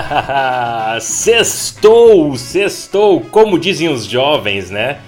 [1.00, 4.98] sextou, sextou, como dizem os jovens, né?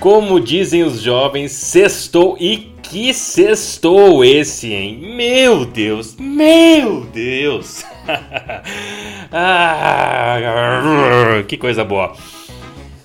[0.00, 5.14] Como dizem os jovens, sextou e que sextou esse, hein?
[5.16, 7.84] Meu Deus, meu Deus!
[9.32, 12.14] ah, que coisa boa!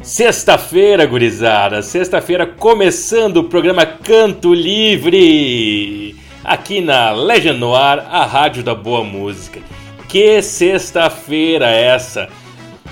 [0.03, 8.73] Sexta-feira, gurizada, sexta-feira começando o programa Canto Livre, aqui na Legend Noir, a rádio da
[8.73, 9.61] boa música.
[10.11, 12.27] Que sexta-feira essa!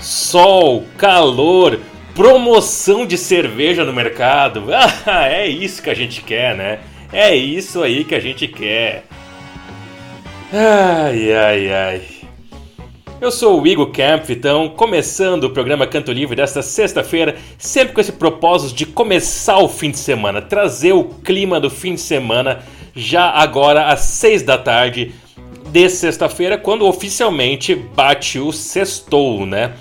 [0.00, 1.78] Sol, calor,
[2.14, 4.64] promoção de cerveja no mercado.
[5.04, 6.78] Ah, é isso que a gente quer, né?
[7.12, 9.04] É isso aí que a gente quer.
[10.50, 12.02] Ai, ai, ai.
[13.20, 18.00] Eu sou o Igor Kempf, então, começando o programa Canto Livre desta sexta-feira, sempre com
[18.00, 22.60] esse propósito de começar o fim de semana, trazer o clima do fim de semana
[22.94, 25.12] já agora às seis da tarde
[25.70, 29.72] de sexta-feira, quando oficialmente bate o sextou, né?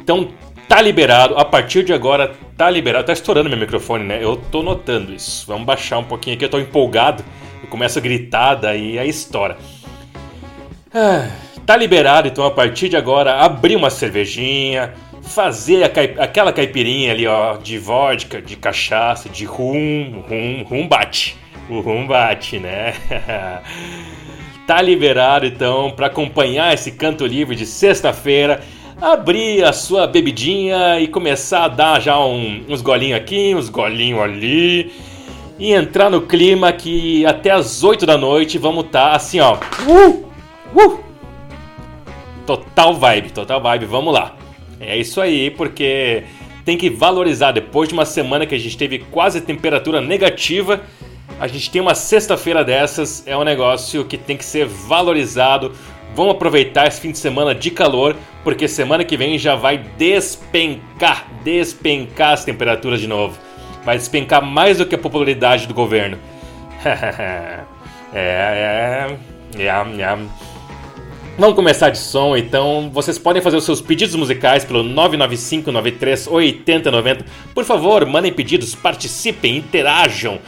[0.00, 0.28] Então
[0.68, 3.06] tá liberado, a partir de agora tá liberado.
[3.06, 4.18] Tá estourando meu microfone, né?
[4.22, 5.46] Eu tô notando isso.
[5.46, 7.24] Vamos baixar um pouquinho aqui, eu tô empolgado.
[7.62, 9.56] Eu começo a gritar, daí aí estoura.
[10.94, 11.28] Ah,
[11.64, 14.92] tá liberado, então a partir de agora abrir uma cervejinha,
[15.22, 21.36] fazer caip aquela caipirinha ali, ó, de vodka, de cachaça, de rum, rum, rum bate.
[21.70, 22.94] O rum bate, né?
[24.66, 28.62] tá liberado então para acompanhar esse canto livre de sexta-feira,
[29.00, 34.20] abrir a sua bebidinha e começar a dar já um, uns golinhos aqui, uns golinhos
[34.20, 34.92] ali
[35.58, 39.58] e entrar no clima que até as 8 da noite vamos estar tá assim, ó.
[39.86, 40.24] Uh!
[40.74, 40.98] Uh!
[42.46, 44.34] Total vibe, total vibe, vamos lá.
[44.80, 46.24] É isso aí, porque
[46.64, 50.80] tem que valorizar depois de uma semana que a gente teve quase temperatura negativa
[51.42, 55.72] a gente tem uma sexta-feira dessas, é um negócio que tem que ser valorizado.
[56.14, 58.14] Vamos aproveitar esse fim de semana de calor,
[58.44, 63.36] porque semana que vem já vai despencar, despencar as temperaturas de novo.
[63.84, 66.16] Vai despencar mais do que a popularidade do governo.
[66.86, 67.58] é,
[68.14, 69.16] é,
[69.58, 69.62] é,
[70.00, 70.18] é.
[71.36, 76.28] Vamos começar de som, então vocês podem fazer os seus pedidos musicais pelo 995 93
[76.28, 77.24] 8090.
[77.52, 80.38] Por favor, mandem pedidos, participem, interajam.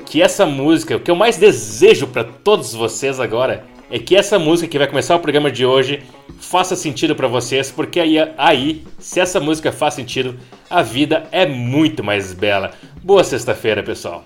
[0.08, 4.38] que essa música, o que eu mais desejo para todos vocês agora é que essa
[4.38, 6.04] música que vai começar o programa de hoje
[6.40, 10.40] faça sentido para vocês, porque aí, aí, se essa música faz sentido,
[10.70, 12.72] a vida é muito mais bela.
[13.04, 14.24] Boa sexta-feira, pessoal.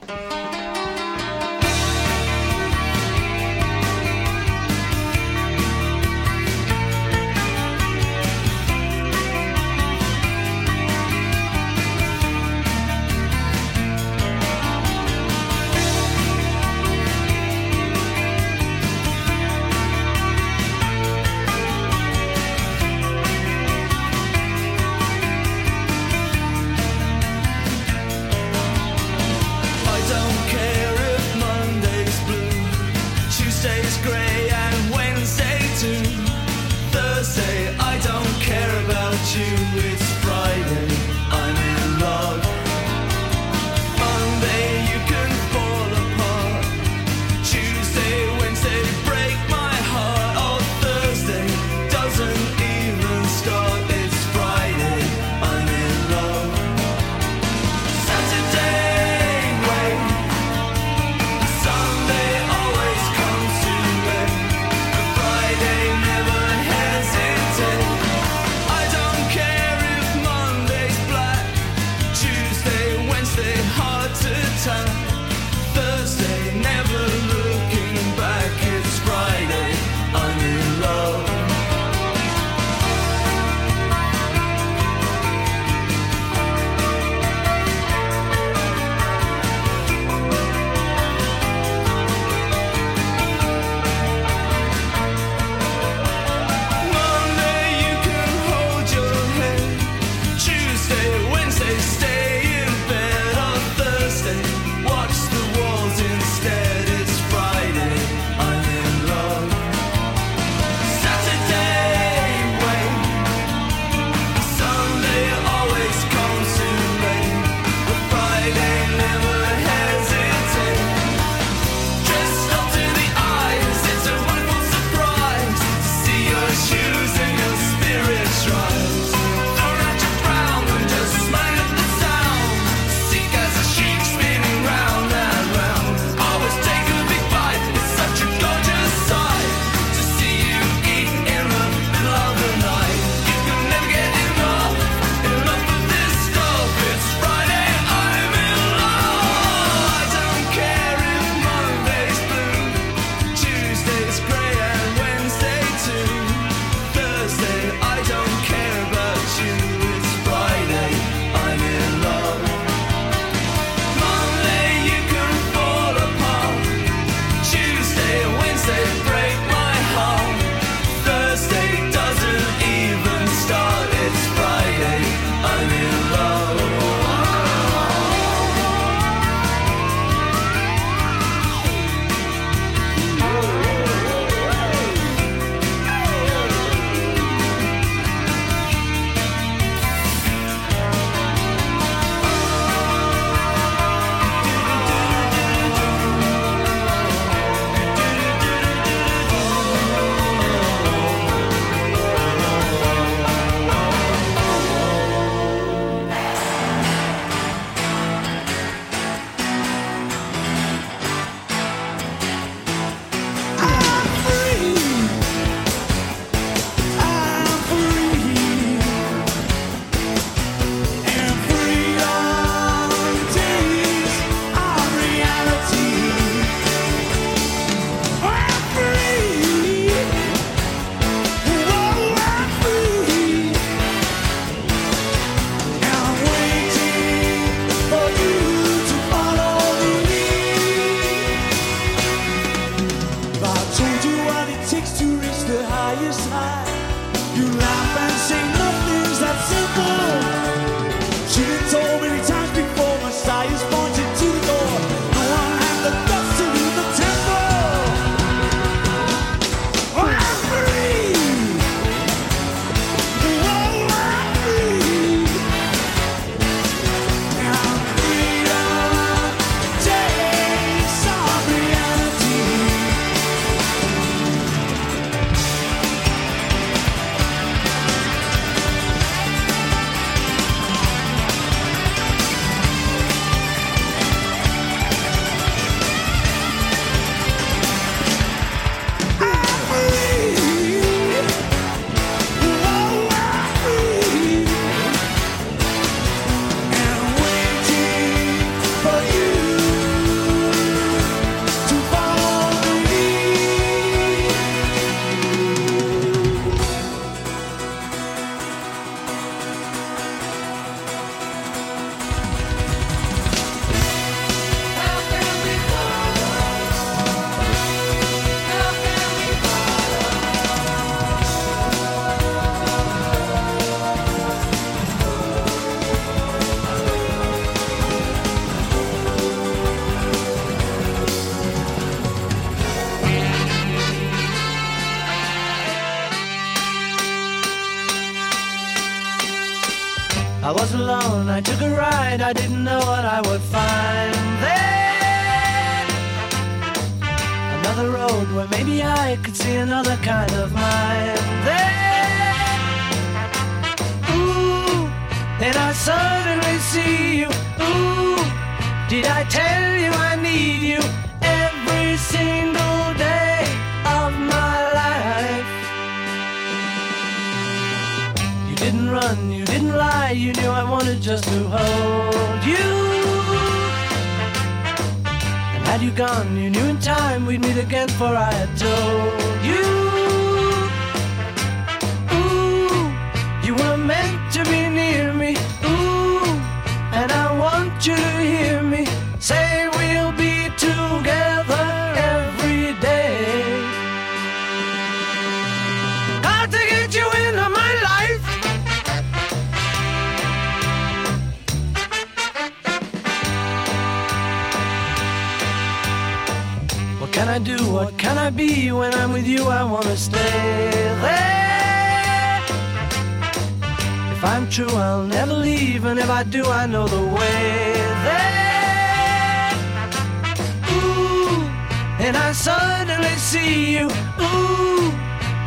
[422.06, 423.86] and I suddenly see you.
[424.20, 424.92] Ooh,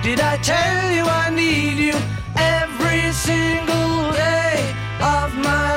[0.02, 1.96] did I tell you I need you
[2.34, 5.75] every single day of my life?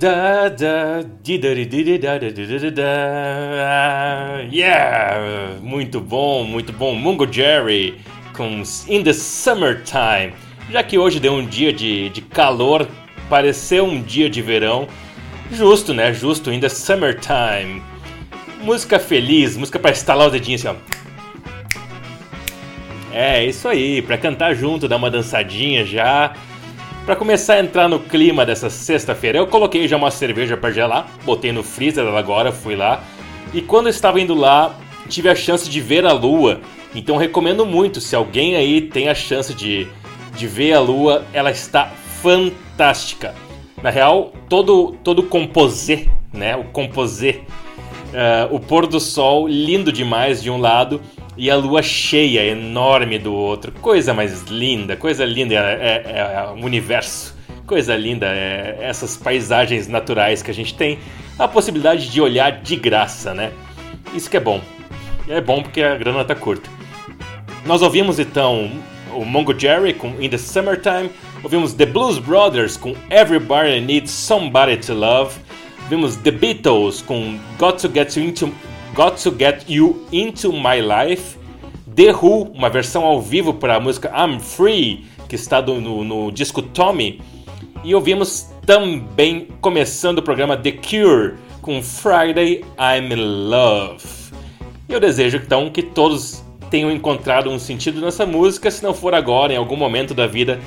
[0.00, 0.48] Da.
[0.48, 1.04] Da.
[4.50, 5.58] Yeah!
[5.62, 6.94] Muito bom, muito bom.
[6.94, 8.00] Mungo Jerry
[8.34, 10.32] com In the Summertime.
[10.70, 12.88] Já que hoje deu um dia de, de calor,
[13.28, 14.88] pareceu um dia de verão.
[15.52, 16.14] Justo, né?
[16.14, 17.82] Justo, In the Summertime.
[18.62, 21.00] Música feliz, música pra estalar os dedinhos assim, ó.
[23.12, 26.32] É, isso aí, pra cantar junto, dar uma dançadinha já.
[27.04, 31.08] Pra começar a entrar no clima dessa sexta-feira, eu coloquei já uma cerveja pra gelar,
[31.24, 33.02] botei no freezer agora, fui lá.
[33.54, 36.60] E quando eu estava indo lá, tive a chance de ver a lua.
[36.94, 39.88] Então recomendo muito, se alguém aí tem a chance de,
[40.36, 41.86] de ver a lua, ela está
[42.22, 43.34] fantástica.
[43.82, 46.54] Na real, todo todo composê, né?
[46.54, 47.40] O composê,
[48.12, 51.00] eh, o pôr do sol lindo demais de um lado
[51.40, 53.72] e a lua cheia, enorme do outro.
[53.72, 57.34] Coisa mais linda, coisa linda é, é- é o universo.
[57.66, 60.98] Coisa linda é essas paisagens naturais que a gente tem
[61.38, 63.52] a possibilidade de olhar de graça, né?
[64.12, 64.60] Isso que é bom.
[65.26, 66.68] É bom porque a grana tá curta.
[67.64, 68.70] Nós ouvimos então
[69.14, 71.10] o Mongo Jerry com In the Summertime,
[71.42, 75.36] ouvimos The Blues Brothers com Everybody Needs Somebody to Love,
[75.88, 78.52] vimos The Beatles com Got to Get You Into,
[78.94, 81.38] Got to Get You Into My Life,
[81.94, 86.04] The Who, uma versão ao vivo para a música I'm Free, que está do- no,
[86.04, 87.20] no disco Tommy,
[87.84, 94.04] e ouvimos também, começando o programa The Cure, com Friday I'm in Love.
[94.88, 99.52] Eu desejo então que todos tenham encontrado um sentido nessa música, se não for agora,
[99.52, 100.60] em algum momento da vida,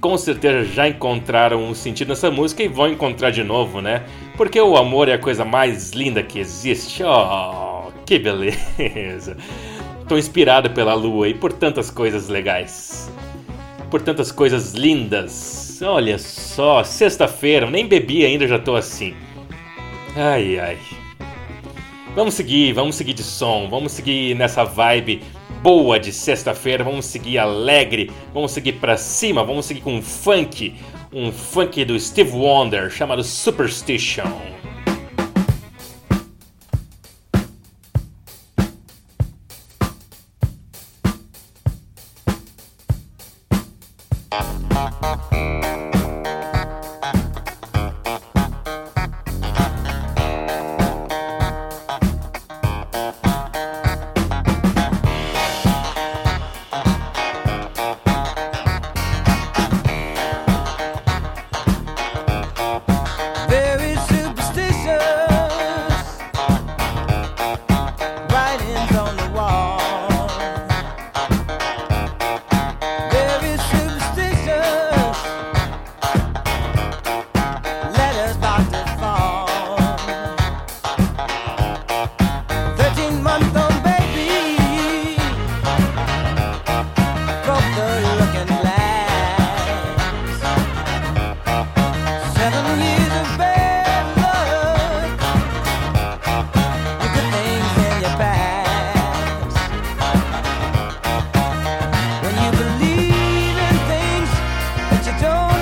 [0.00, 4.04] com certeza já encontraram um sentido nessa música e vão encontrar de novo, né?
[4.36, 7.02] Porque o amor é a coisa mais linda que existe.
[7.02, 9.36] Oh, que beleza!
[10.00, 13.10] Estou inspirado pela lua e por tantas coisas legais.
[13.90, 15.80] Por tantas coisas lindas.
[15.82, 19.14] Olha só, sexta-feira, nem bebi ainda, já tô assim.
[20.16, 20.78] Ai ai.
[22.14, 25.22] Vamos seguir, vamos seguir de som, vamos seguir nessa vibe
[25.62, 26.84] boa de sexta-feira.
[26.84, 30.74] Vamos seguir alegre, vamos seguir para cima, vamos seguir com um funk,
[31.12, 34.57] um funk do Steve Wonder chamado Superstition.
[105.20, 105.57] don't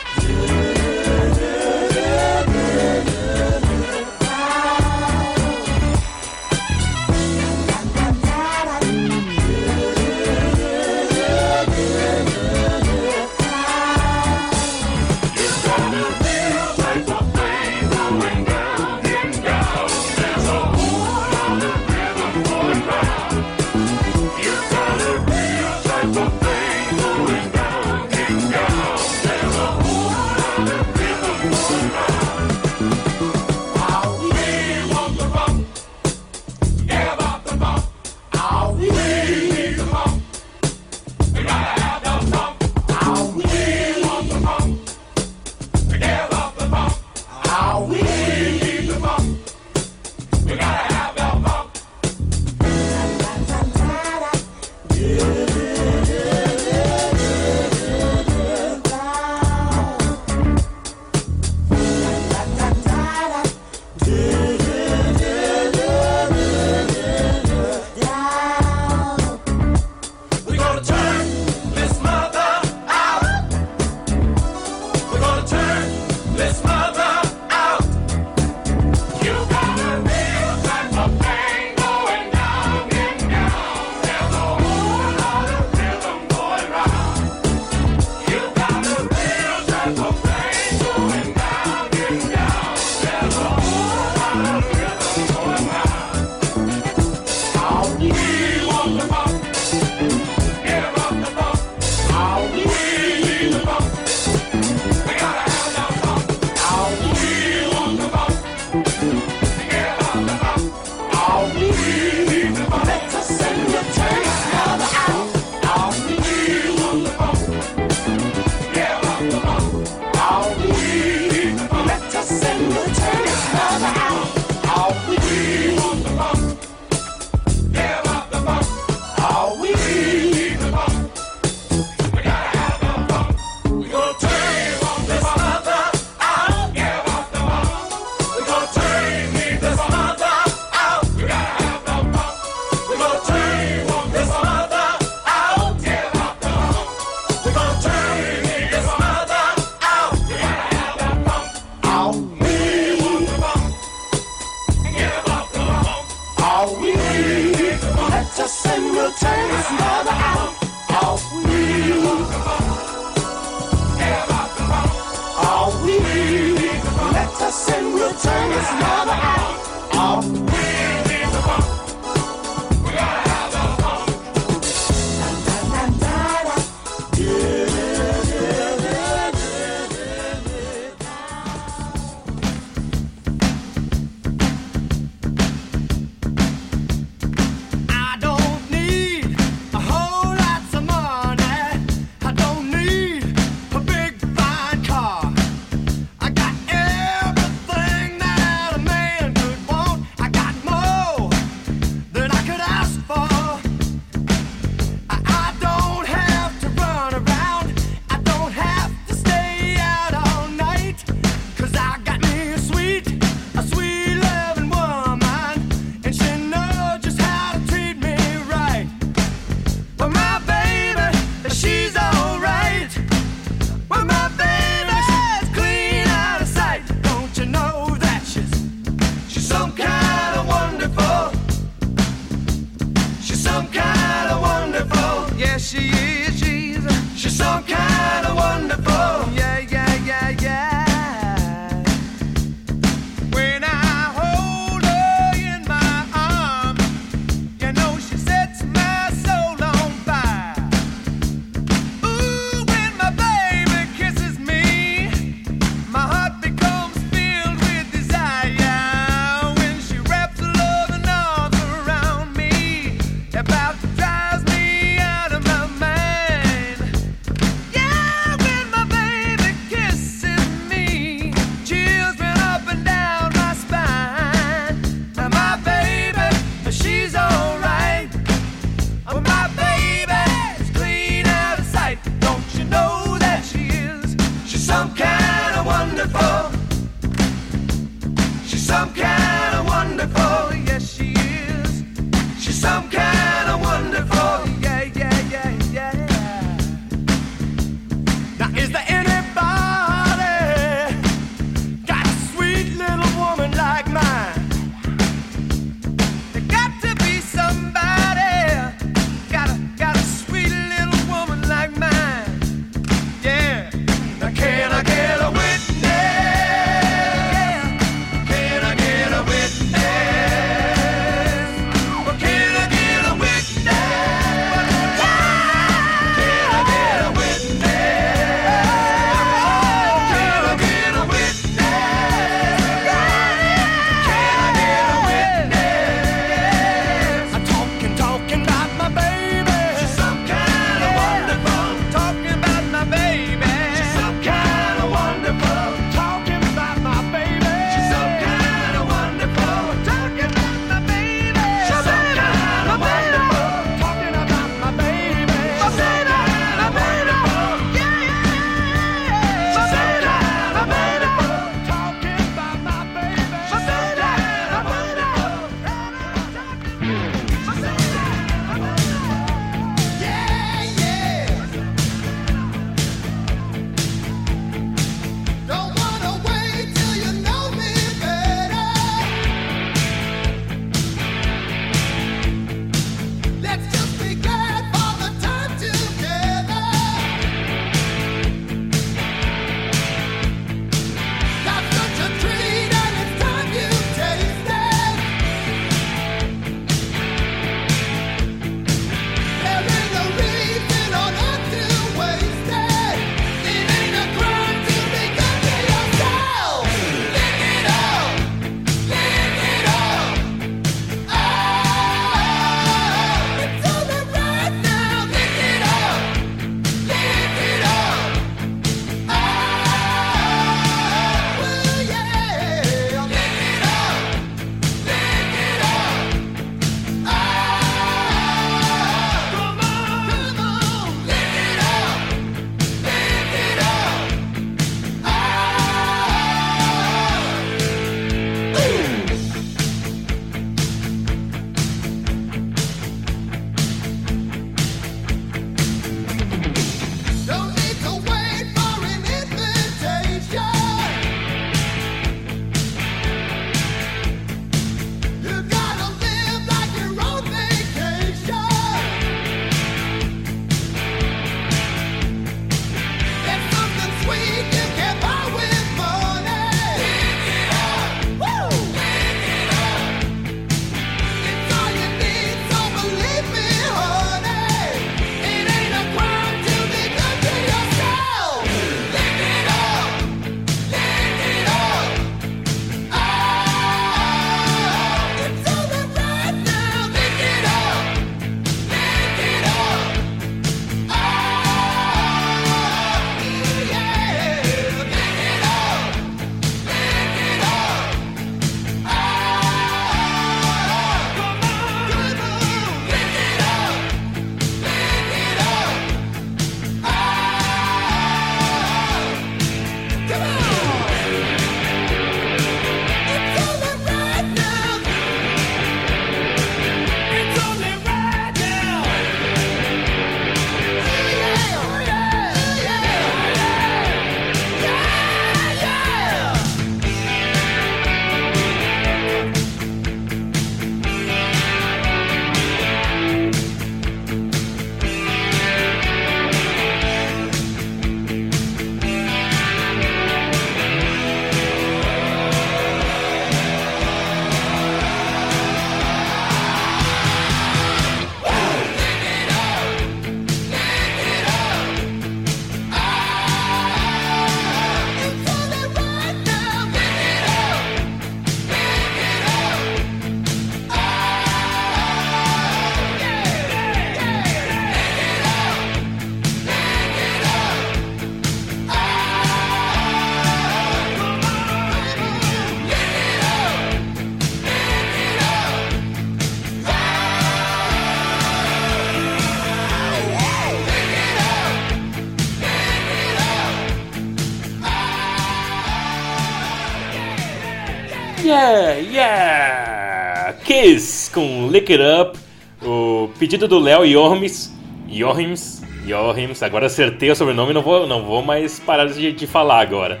[591.54, 592.18] Lick It Up,
[592.66, 594.52] o pedido do Léo Yorms,
[594.90, 599.60] Yorms, Yorms, agora acertei o sobrenome, não vou, não vou mais parar de, de falar
[599.60, 600.00] agora.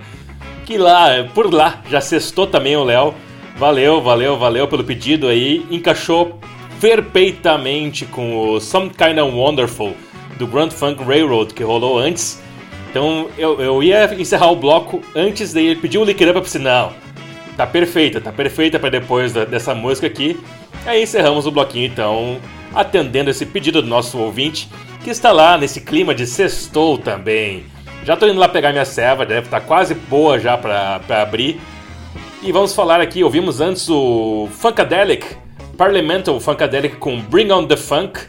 [0.66, 3.14] Que lá, por lá, já sextou também o Léo.
[3.56, 5.64] Valeu, valeu, valeu pelo pedido aí.
[5.70, 6.40] Encaixou
[6.80, 9.94] perfeitamente com o Some Kind of Wonderful
[10.36, 12.42] do Grand Funk Railroad que rolou antes.
[12.90, 16.36] Então eu, eu ia encerrar o bloco antes daí ele pediu o Lick It Up,
[16.36, 16.92] eu pensei, não,
[17.56, 20.36] tá perfeita, tá perfeita para depois da, dessa música aqui.
[20.86, 22.38] Aí encerramos o bloquinho então,
[22.74, 24.68] atendendo esse pedido do nosso ouvinte,
[25.02, 27.64] que está lá nesse clima de sextou também.
[28.04, 31.58] Já tô indo lá pegar minha serva, deve estar tá quase boa já para abrir.
[32.42, 35.24] E vamos falar aqui, ouvimos antes o Funkadelic,
[35.78, 38.20] Parliamental Funkadelic com Bring On The Funk.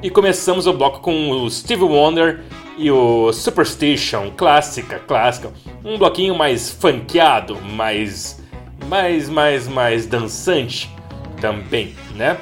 [0.00, 2.44] E começamos o bloco com o Steve Wonder
[2.78, 5.50] e o Superstition, clássica, clássica.
[5.84, 8.40] Um bloquinho mais funkeado, mais
[8.88, 10.95] mais, mais, mais dançante
[11.40, 12.36] também, né?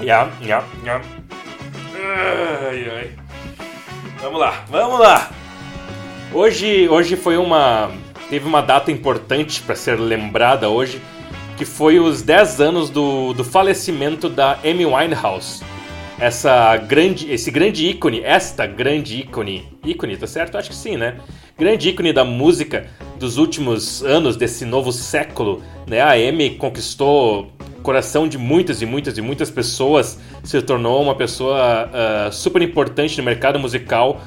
[0.00, 1.04] Yeah, yeah, yeah.
[1.96, 3.10] Ai, ai.
[4.20, 5.30] Vamos lá, vamos lá.
[6.32, 7.90] Hoje, hoje foi uma
[8.28, 11.00] teve uma data importante para ser lembrada hoje,
[11.56, 15.62] que foi os 10 anos do, do falecimento da Amy Winehouse.
[16.18, 20.56] Essa grande, esse grande ícone, esta grande ícone, ícone, tá certo?
[20.56, 21.16] Acho que sim, né?
[21.58, 22.88] Grande ícone da música
[23.18, 26.00] dos últimos anos desse novo século, né?
[26.00, 27.52] A Amy conquistou
[27.84, 33.18] coração de muitas e muitas e muitas pessoas, se tornou uma pessoa uh, super importante
[33.18, 34.22] no mercado musical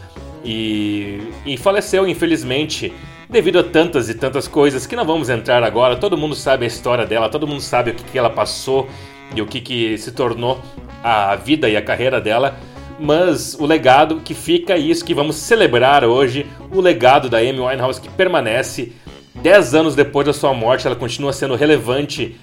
[0.46, 2.94] e, e faleceu, infelizmente,
[3.28, 5.96] devido a tantas e tantas coisas que não vamos entrar agora.
[5.96, 8.88] Todo mundo sabe a história dela, todo mundo sabe o que, que ela passou
[9.36, 10.62] e o que, que se tornou
[11.04, 12.58] a vida e a carreira dela
[13.00, 17.60] mas o legado que fica é isso que vamos celebrar hoje, o legado da Amy
[17.60, 18.92] Winehouse que permanece
[19.36, 22.36] 10 anos depois da sua morte, ela continua sendo relevante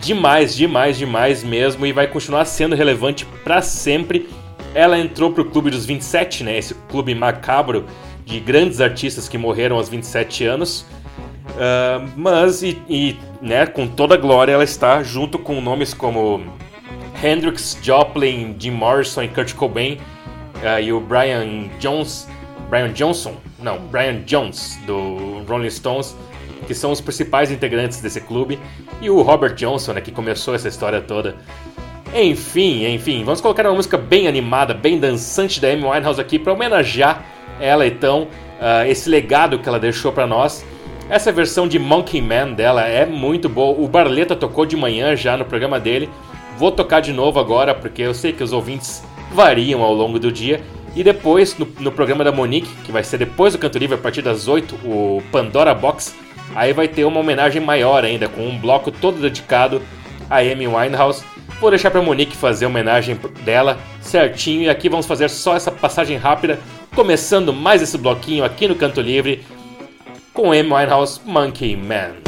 [0.00, 4.28] demais, demais, demais mesmo e vai continuar sendo relevante para sempre.
[4.74, 6.58] Ela entrou pro clube dos 27, né?
[6.58, 7.86] Esse clube macabro
[8.24, 10.86] de grandes artistas que morreram aos 27 anos.
[11.48, 16.42] Uh, mas, e, e né, com toda a glória, ela está junto com nomes como
[17.22, 19.98] Hendrix, Joplin, Jim Morrison e Kurt Cobain
[20.56, 22.28] uh, e o Brian Jones,
[22.68, 26.14] Brian Johnson, não, Brian Jones do Rolling Stones,
[26.66, 28.58] que são os principais integrantes desse clube,
[29.00, 31.36] e o Robert Johnson, né, que começou essa história toda.
[32.14, 36.52] Enfim, enfim, vamos colocar uma música bem animada, bem dançante da Amy Winehouse aqui para
[36.52, 37.24] homenagear
[37.60, 38.28] ela então,
[38.60, 40.64] uh, esse legado que ela deixou para nós.
[41.08, 43.78] Essa versão de Monkey Man dela é muito boa.
[43.78, 46.08] O Barleta tocou de manhã já no programa dele.
[46.56, 49.02] Vou tocar de novo agora, porque eu sei que os ouvintes
[49.32, 50.60] variam ao longo do dia.
[50.94, 53.98] E depois, no, no programa da Monique, que vai ser depois do Canto Livre, a
[53.98, 56.14] partir das 8, o Pandora Box,
[56.54, 59.82] aí vai ter uma homenagem maior ainda, com um bloco todo dedicado
[60.28, 61.24] a Amy Winehouse.
[61.60, 65.72] Vou deixar para Monique fazer a homenagem dela certinho, e aqui vamos fazer só essa
[65.72, 66.58] passagem rápida,
[66.94, 69.44] começando mais esse bloquinho aqui no Canto Livre,
[70.32, 72.27] com Amy Winehouse Monkey Man.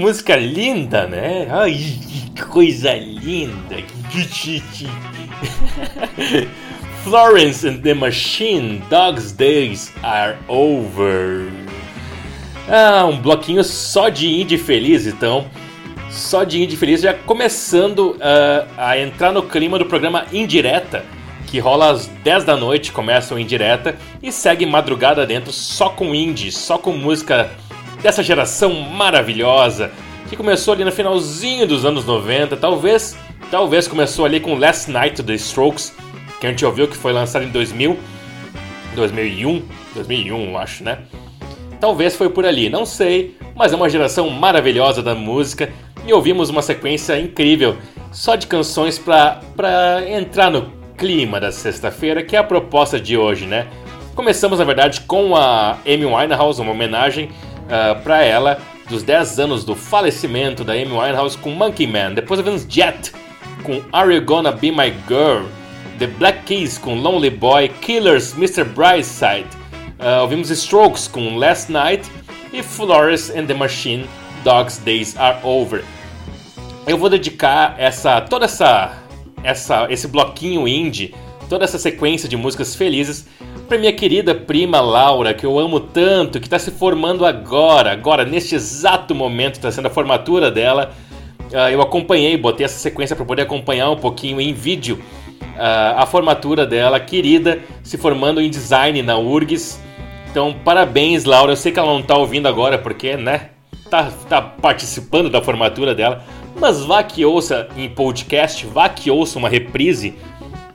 [0.00, 1.46] Música linda, né?
[1.50, 1.74] Ai,
[2.34, 3.76] que coisa linda!
[7.04, 11.52] Florence and the Machine, Dog's Days Are Over.
[12.66, 15.46] Ah, um bloquinho só de indie feliz, então.
[16.10, 21.04] Só de indie feliz, já começando uh, a entrar no clima do programa Indireta,
[21.46, 26.14] que rola às 10 da noite, começa o Indireta, e segue madrugada dentro só com
[26.14, 27.50] indie, só com música
[28.02, 29.90] dessa geração maravilhosa
[30.28, 33.16] que começou ali no finalzinho dos anos 90, talvez,
[33.50, 35.92] talvez começou ali com Last Night The Strokes,
[36.40, 37.98] que a gente ouviu que foi lançado em 2000,
[38.94, 39.62] 2001,
[39.94, 40.98] 2001, acho, né?
[41.80, 45.72] Talvez foi por ali, não sei, mas é uma geração maravilhosa da música
[46.06, 47.76] e ouvimos uma sequência incrível
[48.12, 53.46] só de canções para entrar no clima da sexta-feira, que é a proposta de hoje,
[53.46, 53.66] né?
[54.14, 57.30] Começamos, na verdade, com a Amy Winehouse, uma homenagem
[57.70, 62.14] uh, ah, para ela, dos 10 anos do falecimento da Amy Winehouse com Monkey Man.
[62.14, 63.12] Depois ouvimos Jet
[63.62, 65.46] com Are You Gonna Be My Girl?
[65.98, 68.64] The Black Keys com Lonely Boy, Killers, Mr.
[68.64, 69.48] Brightside.
[69.98, 72.10] Uh, ouvimos Strokes com Last Night
[72.52, 74.08] e Flores and the Machine,
[74.42, 75.84] Dog's Days Are Over.
[76.86, 78.96] Eu vou dedicar essa toda essa,
[79.44, 81.14] essa esse bloquinho indie,
[81.48, 83.26] toda essa sequência de músicas felizes
[83.70, 88.24] para minha querida prima Laura, que eu amo tanto, que está se formando agora, agora,
[88.24, 90.90] neste exato momento, está sendo a formatura dela.
[91.52, 95.00] Uh, eu acompanhei, botei essa sequência para poder acompanhar um pouquinho em vídeo
[95.40, 99.80] uh, a formatura dela, querida, se formando em design na URGS.
[100.28, 101.52] Então, parabéns, Laura.
[101.52, 103.50] Eu sei que ela não está ouvindo agora, porque, né,
[103.88, 106.24] tá, tá participando da formatura dela.
[106.58, 110.14] Mas vá que ouça em podcast, vá que ouça uma reprise,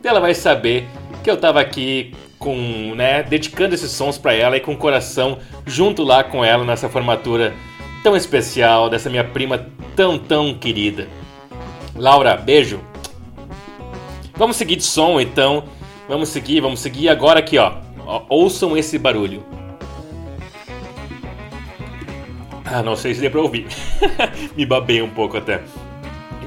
[0.02, 0.88] ela vai saber
[1.22, 5.40] que eu estava aqui com, né, dedicando esses sons para ela e com o coração
[5.66, 7.54] junto lá com ela nessa formatura
[8.04, 11.08] tão especial dessa minha prima tão tão querida.
[11.96, 12.80] Laura, beijo.
[14.36, 15.64] Vamos seguir de som então.
[16.08, 17.74] Vamos seguir, vamos seguir agora aqui, ó.
[18.30, 19.44] Ouçam esse barulho.
[22.66, 23.68] Ah, não sei se deu pra ouvir.
[24.56, 25.62] Me babei um pouco até.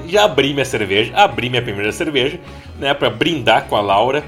[0.07, 2.39] Já abri minha cerveja, abri minha primeira cerveja,
[2.79, 4.23] né, para brindar com a Laura.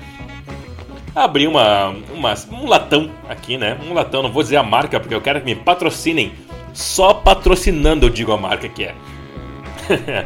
[1.14, 3.78] Abri uma, uma, um latão aqui, né?
[3.88, 6.32] Um latão, não vou dizer a marca porque eu quero que me patrocinem.
[6.74, 8.95] Só patrocinando eu digo a marca que é.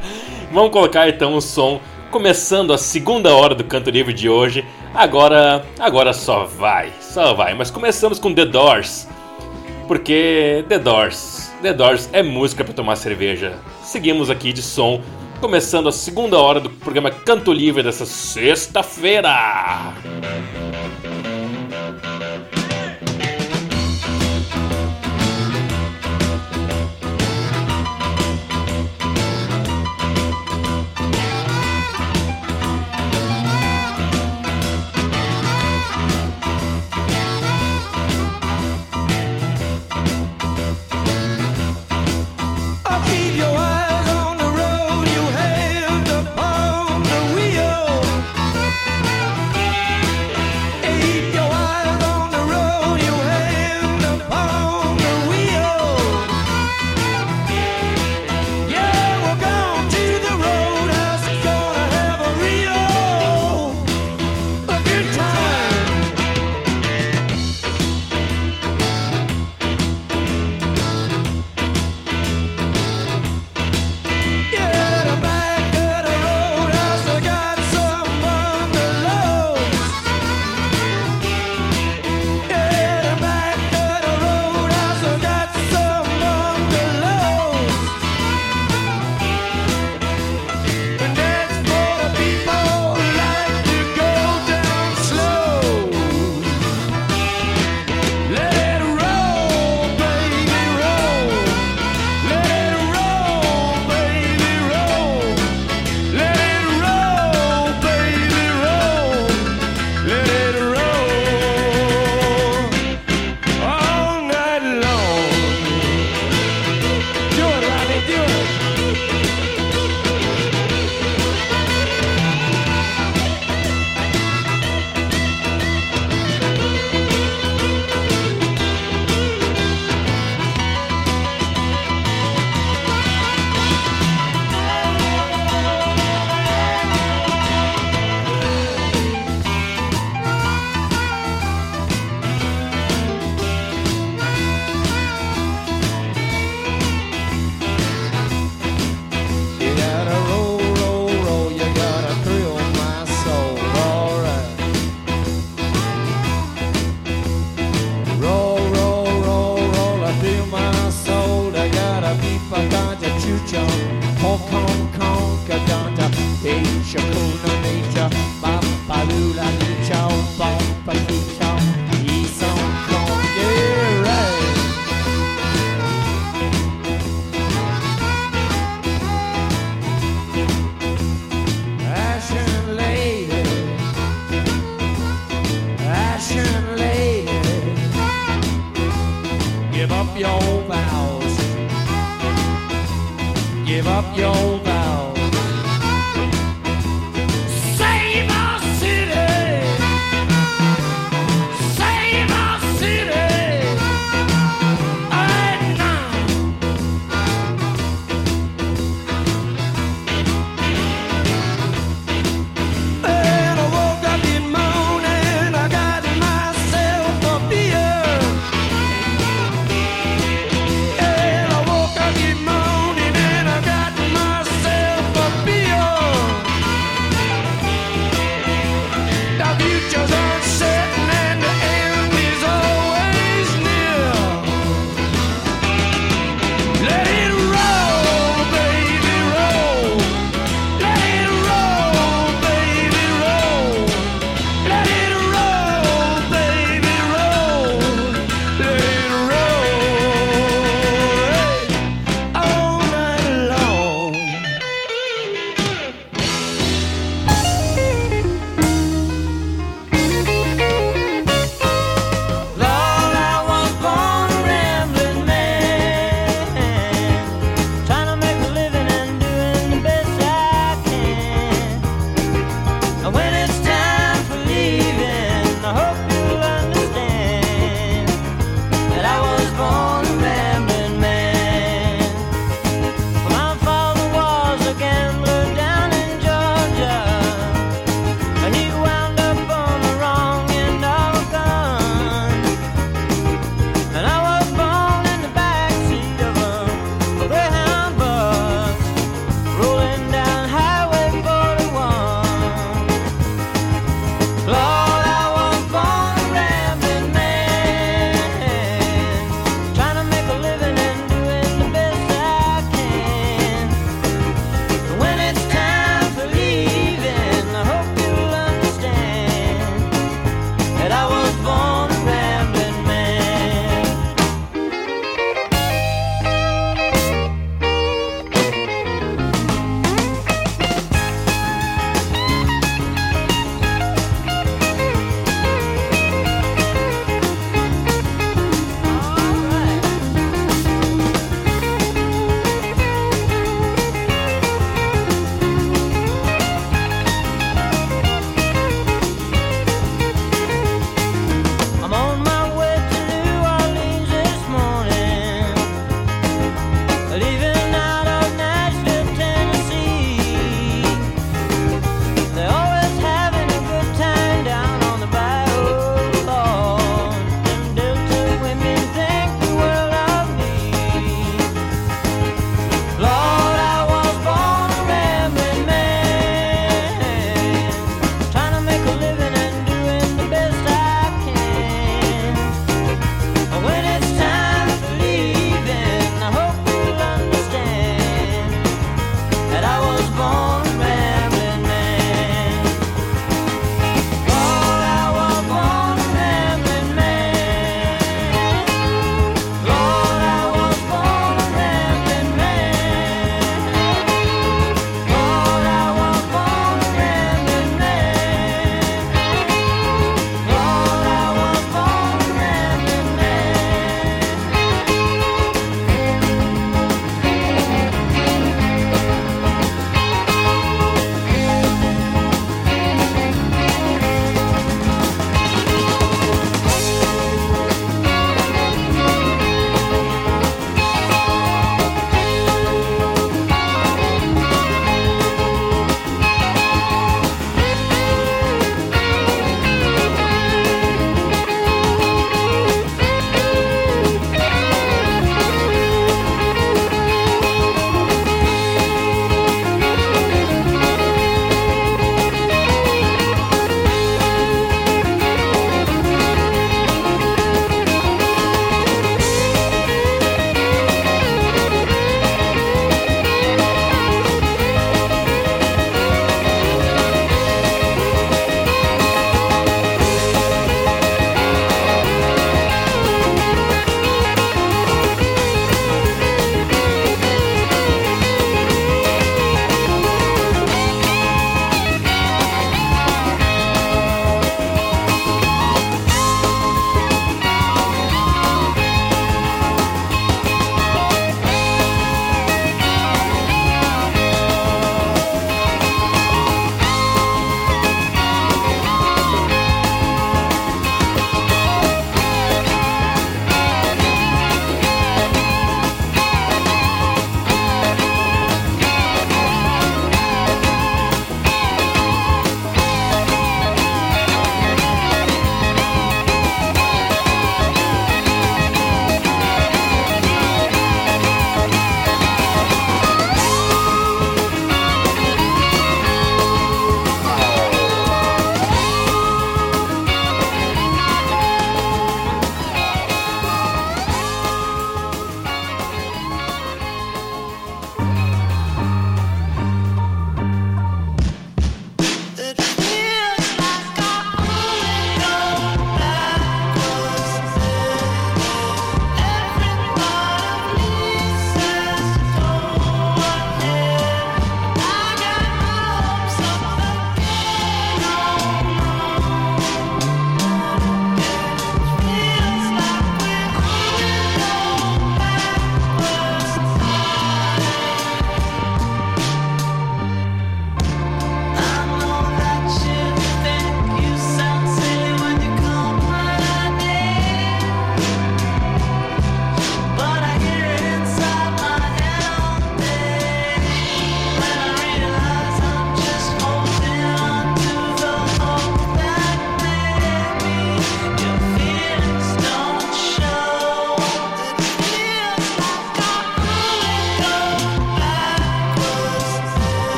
[0.52, 1.82] Vamos colocar então o som
[2.12, 4.64] começando a segunda hora do canto livre de hoje.
[4.94, 7.54] Agora, agora só vai, só vai.
[7.54, 9.08] Mas começamos com The Doors,
[9.88, 13.56] porque The Doors, The Doors é música para tomar cerveja.
[13.84, 15.02] Seguimos aqui de som,
[15.40, 19.94] começando a segunda hora do programa Canto Livre dessa sexta-feira.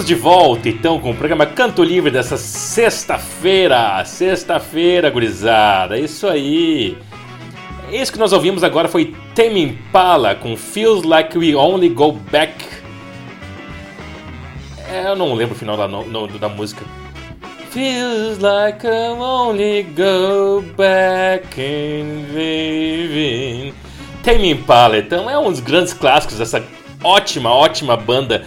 [0.00, 4.02] Estamos de volta então com o programa Canto Livre dessa sexta-feira.
[4.06, 5.98] Sexta-feira, gurizada.
[5.98, 6.96] Isso aí.
[7.92, 12.64] Isso que nós ouvimos agora foi Tame Impala com Feels Like We Only Go Back.
[14.90, 16.82] É, eu não lembro o final da, no, da música.
[17.70, 23.74] Feels like I only go back in living.
[24.22, 26.64] Tame Impala, então é um dos grandes clássicos dessa
[27.04, 28.46] ótima, ótima banda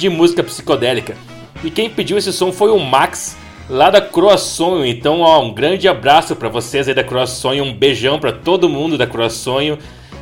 [0.00, 1.14] de música psicodélica.
[1.62, 3.36] E quem pediu esse som foi o Max,
[3.68, 4.84] lá da Croaçonho.
[4.84, 8.96] Então, ó, um grande abraço para vocês aí da Croaçonho, um beijão para todo mundo
[8.96, 9.78] da Croaçonho.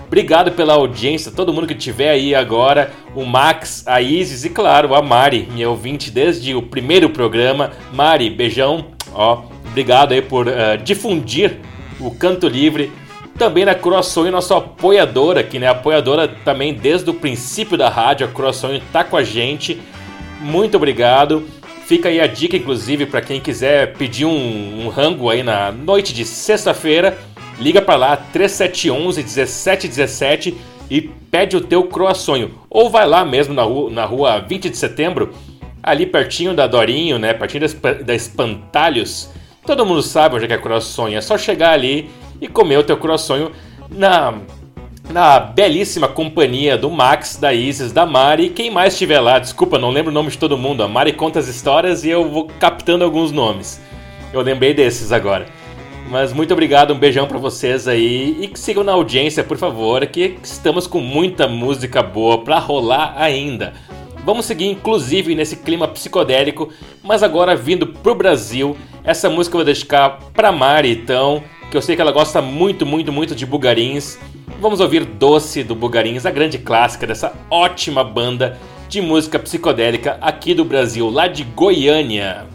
[0.06, 4.94] Obrigado pela audiência, todo mundo que estiver aí agora, o Max, a Isis e claro,
[4.94, 7.72] a Mari, minha ouvinte desde o primeiro programa.
[7.92, 11.58] Mari, beijão, ó, obrigado aí por uh, difundir
[12.00, 12.90] o Canto Livre
[13.38, 15.68] também na Croaçonho, nossa apoiadora aqui, né?
[15.68, 18.26] Apoiadora também desde o princípio da rádio.
[18.26, 19.80] A Croaçonho tá com a gente.
[20.40, 21.48] Muito obrigado.
[21.86, 26.12] Fica aí a dica, inclusive, para quem quiser pedir um, um, rango aí na noite
[26.12, 27.16] de sexta-feira.
[27.58, 30.54] Liga para lá, 3711 1717
[30.90, 32.50] e pede o teu croaçonho.
[32.68, 35.32] Ou vai lá mesmo na rua, na rua 20 de setembro,
[35.82, 37.32] ali pertinho da Dorinho, né?
[37.32, 37.64] Pertinho
[38.04, 39.30] da Espantalhos.
[39.64, 41.16] Todo mundo sabe onde é que é croaçonho.
[41.16, 42.10] É só chegar ali
[42.40, 43.50] e comer o teu croissant
[43.90, 44.34] na,
[45.10, 49.38] na belíssima companhia do Max, da Isis, da Mari quem mais estiver lá.
[49.38, 50.82] Desculpa, não lembro o nome de todo mundo.
[50.82, 53.80] A Mari conta as histórias e eu vou captando alguns nomes.
[54.32, 55.46] Eu lembrei desses agora.
[56.10, 60.06] Mas muito obrigado, um beijão para vocês aí e que sigam na audiência, por favor,
[60.06, 63.74] que estamos com muita música boa para rolar ainda.
[64.24, 66.70] Vamos seguir inclusive nesse clima psicodélico,
[67.02, 71.82] mas agora vindo pro Brasil, essa música eu vou dedicar pra Mari, então, que eu
[71.82, 74.18] sei que ela gosta muito, muito, muito de Bugarins.
[74.60, 78.58] Vamos ouvir Doce do Bugarins, a grande clássica dessa ótima banda
[78.88, 82.46] de música psicodélica aqui do Brasil, lá de Goiânia.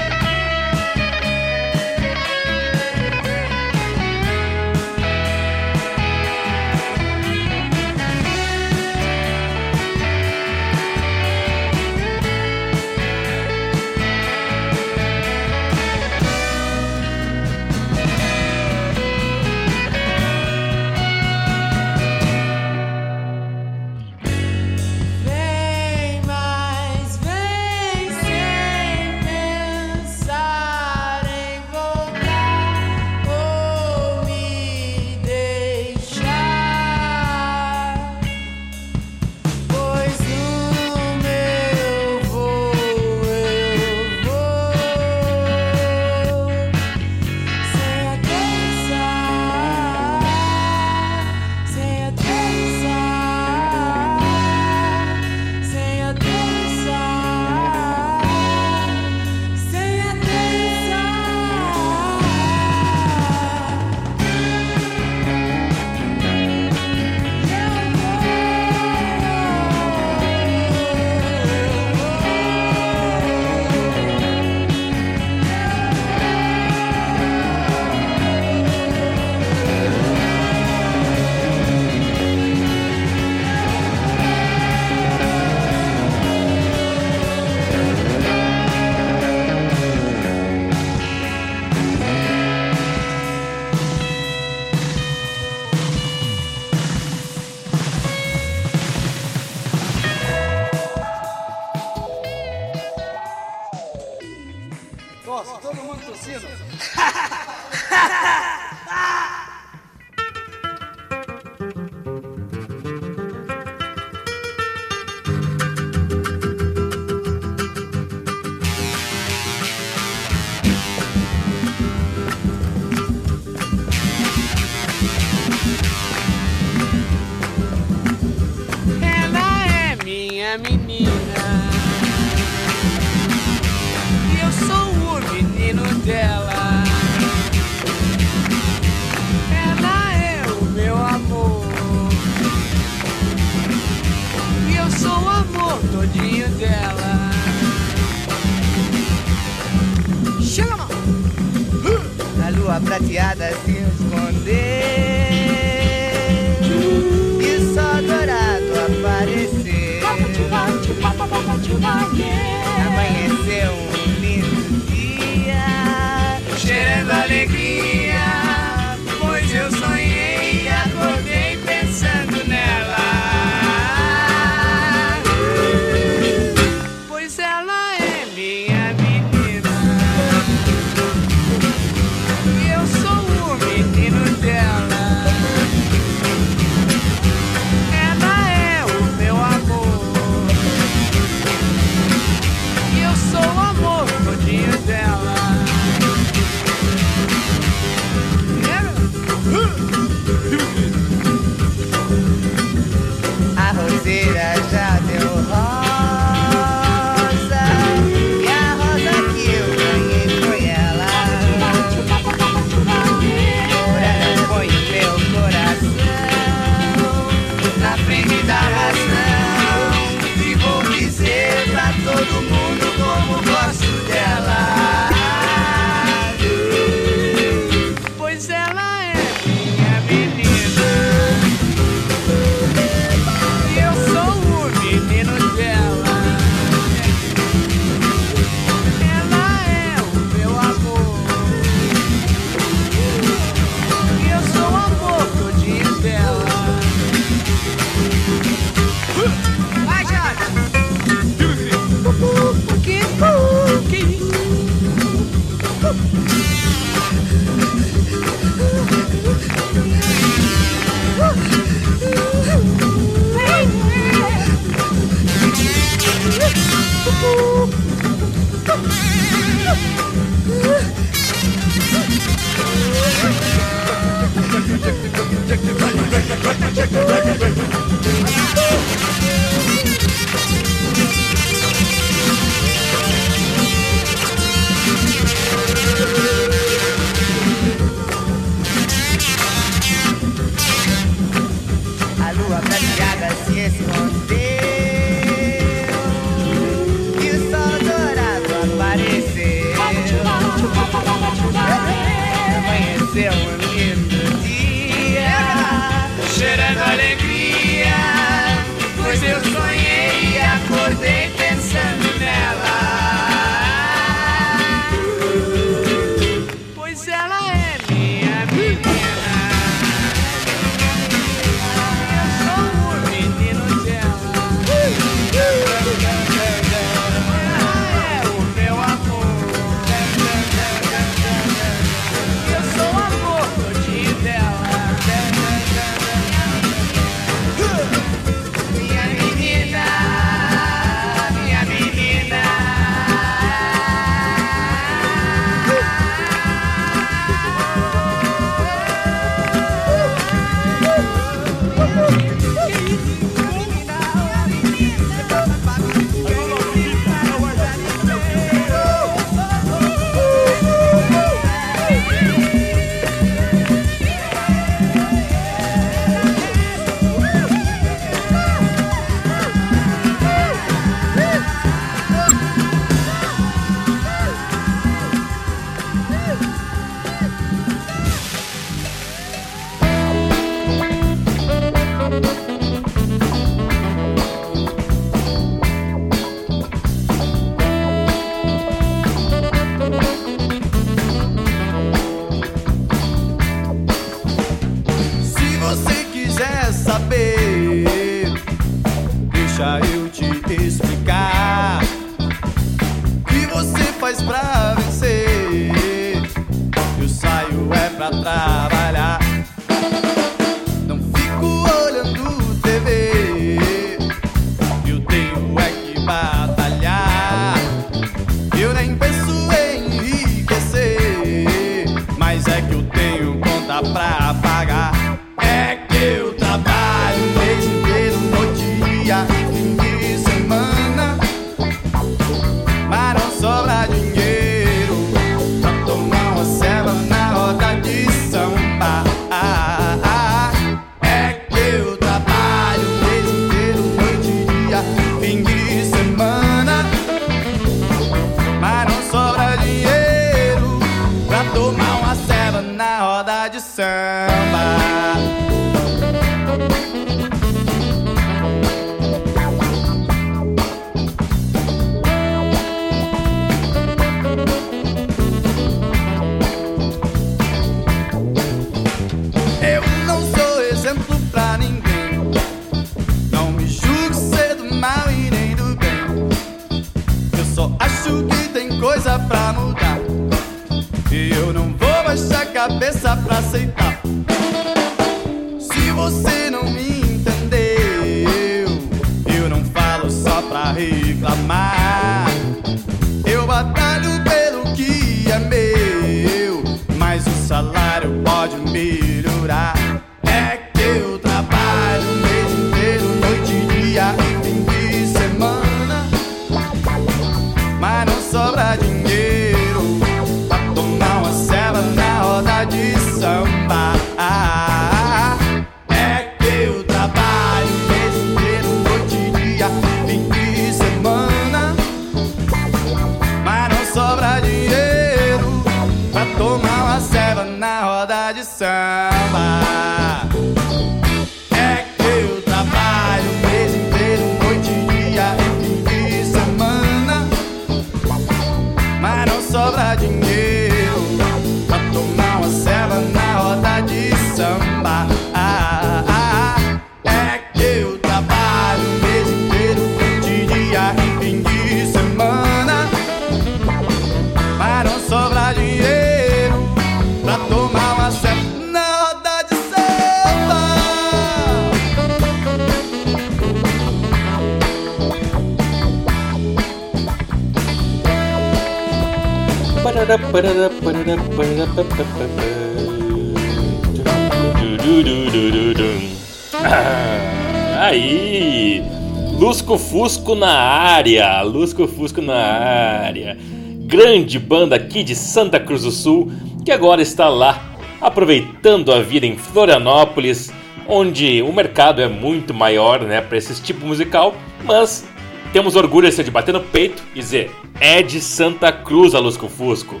[581.04, 581.42] Área!
[581.42, 583.36] Lusco Fusco na área!
[583.80, 586.32] Grande banda aqui de Santa Cruz do Sul
[586.64, 587.62] que agora está lá
[588.00, 590.50] aproveitando a vida em Florianópolis,
[590.88, 595.06] onde o mercado é muito maior né, para esse tipo musical, mas
[595.52, 600.00] temos orgulho de bater no peito e dizer: é de Santa Cruz a Lusco Fusco.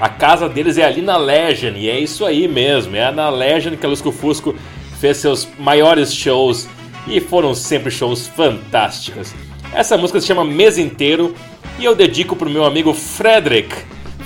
[0.00, 3.76] A casa deles é ali na Legend, e é isso aí mesmo, é na Legend
[3.76, 4.52] que a Lusco Fusco
[4.98, 6.68] fez seus maiores shows
[7.06, 9.32] e foram sempre shows fantásticos.
[9.74, 11.34] Essa música se chama Mês Inteiro
[11.80, 13.74] e eu dedico pro meu amigo Frederick.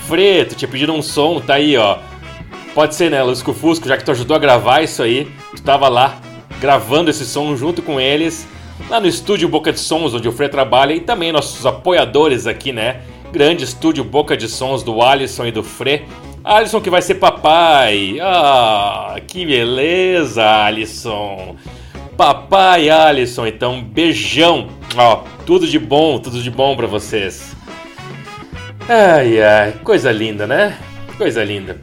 [0.07, 1.97] Fre, tu tinha pedido um som, tá aí ó.
[2.75, 5.27] Pode ser, né, Lusco Fusco, já que tu ajudou a gravar isso aí,
[5.57, 6.21] tu tava lá
[6.61, 8.47] gravando esse som junto com eles,
[8.91, 12.71] lá no estúdio Boca de Sons, onde o Fre trabalha, e também nossos apoiadores aqui,
[12.71, 13.01] né?
[13.33, 16.05] Grande estúdio Boca de Sons do Alisson e do Fre.
[16.45, 18.19] Alisson que vai ser papai.
[18.21, 21.57] Ah, que beleza, Alisson.
[22.19, 24.71] Papai Alisson, então beijão.
[24.97, 27.55] Ó, tudo de bom, tudo de bom pra vocês.
[28.89, 30.77] Ai, ai, coisa linda, né?
[31.17, 31.81] Coisa linda.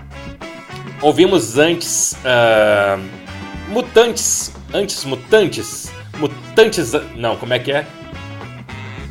[1.01, 2.17] Ouvimos antes.
[2.25, 2.99] ah,
[3.69, 4.53] mutantes.
[4.73, 5.89] Antes Mutantes.
[6.17, 6.91] Mutantes.
[7.15, 7.85] Não, como é que é?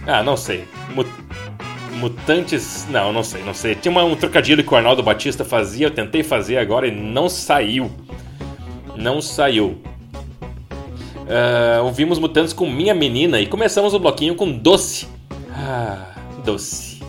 [0.07, 0.65] Ah, não sei.
[0.95, 1.07] Mu-
[1.93, 2.87] Mutantes.
[2.91, 3.75] Não, não sei, não sei.
[3.75, 7.31] Tinha uma- um trocadilho que o Arnaldo Batista fazia, eu tentei fazer agora e não
[7.31, 7.91] saiu.
[8.95, 9.81] Não saiu.
[11.29, 15.09] Ah, ouvimos Mutantes com Minha Menina e começamos o bloquinho com Doce.
[15.51, 16.15] Ah,
[16.45, 17.03] Doce.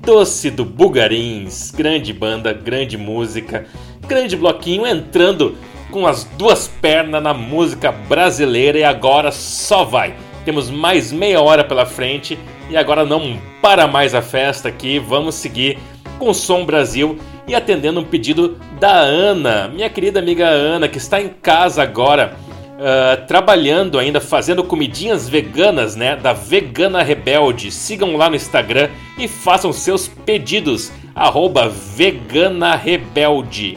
[0.00, 1.70] Doce do Bugarins.
[1.70, 3.66] Grande banda, grande música,
[4.06, 5.56] grande bloquinho entrando
[5.90, 10.14] com as duas pernas na música brasileira e agora só vai.
[10.44, 12.38] Temos mais meia hora pela frente
[12.70, 14.98] e agora não para mais a festa aqui.
[14.98, 15.78] Vamos seguir
[16.18, 20.98] com o Som Brasil e atendendo um pedido da Ana, minha querida amiga Ana, que
[20.98, 22.36] está em casa agora.
[22.82, 26.16] Ah, trabalhando ainda, fazendo comidinhas veganas, né?
[26.16, 27.70] Da Vegana Rebelde.
[27.70, 28.88] Sigam lá no Instagram
[29.18, 30.90] e façam seus pedidos.
[31.14, 33.76] Arroba Vegana Rebelde.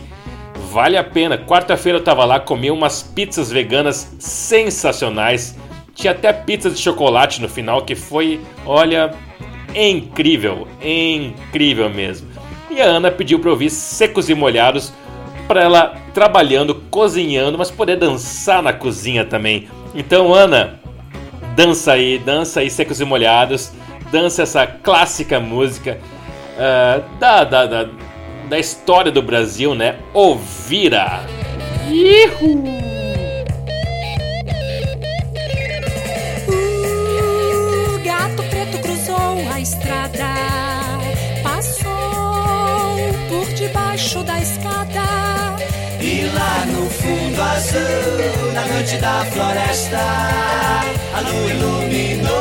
[0.72, 1.38] Vale a pena.
[1.38, 5.58] Quarta-feira eu tava lá, comi umas pizzas veganas sensacionais.
[5.94, 9.14] Tinha até pizza de chocolate no final que foi, olha,
[9.76, 12.30] incrível, incrível mesmo.
[12.72, 14.94] E a Ana pediu para ouvir Secos e Molhados
[15.48, 19.68] para ela trabalhando, cozinhando, mas poder dançar na cozinha também.
[19.94, 20.80] Então, Ana,
[21.56, 23.72] dança aí, dança aí Secos e Molhados,
[24.12, 26.00] dança essa clássica música
[26.56, 27.90] uh, da, da, da,
[28.50, 29.98] da história do Brasil, né?
[30.14, 31.22] Ouvira!
[31.90, 32.84] Ihu!
[39.64, 40.53] estrada
[43.74, 45.58] debaixo da escada.
[46.00, 49.98] E lá no fundo azul, na noite da floresta,
[51.16, 52.32] a lua iluminou.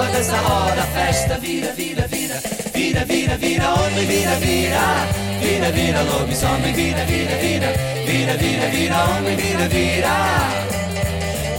[0.00, 2.40] A dança roda, a festa vira, vira, vira,
[2.72, 5.08] vira, vira, vira, homem, vira, vira,
[5.40, 7.72] vira, vira, lobisomem, vira, vira, vira,
[8.06, 10.16] vira, vira, vira, homem, vira, vira.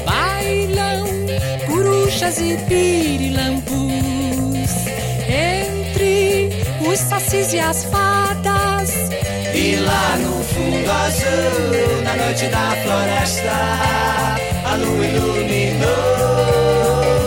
[0.06, 1.06] Bailão,
[1.68, 4.09] corujas e pirilampus
[6.88, 9.10] os sacis e as fadas.
[9.54, 13.52] E lá no fundo azul, na noite da floresta,
[14.66, 15.90] a lua iluminou.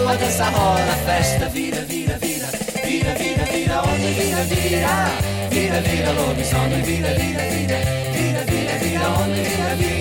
[0.08, 2.48] A dança rola, a festa vira, vira, vira,
[2.84, 5.10] vira, vira, vira, homem, vira, vira,
[5.50, 7.78] vira, vira, lobisomem, vira, vira, vira,
[8.12, 9.91] vira, vira, vira, homem, vira, vira.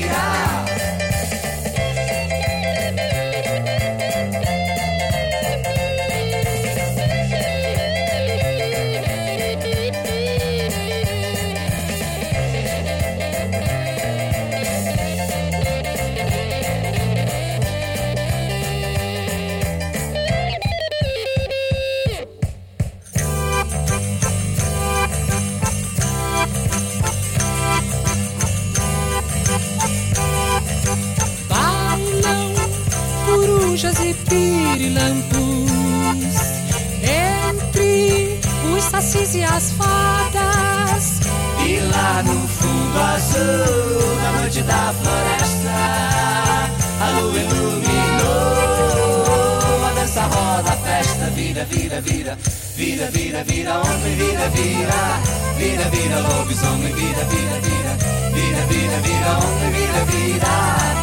[53.12, 55.20] Vira, vira, homem, vira, vira,
[55.58, 57.98] vira, vira, lobisomem, vira, vira, vira,
[58.34, 61.02] vira, vira, vira, homem, vira, vira.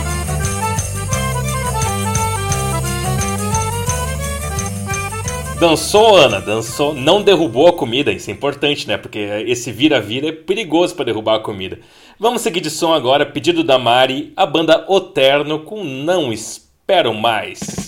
[5.60, 6.94] Dançou, Ana, dançou.
[6.94, 8.97] Não derrubou a comida, isso é importante, né?
[8.97, 11.80] Porque esse vira-vira é perigoso para derrubar a comida.
[12.18, 17.88] Vamos seguir de som agora, pedido da Mari, a banda Oterno com Não Espero Mais.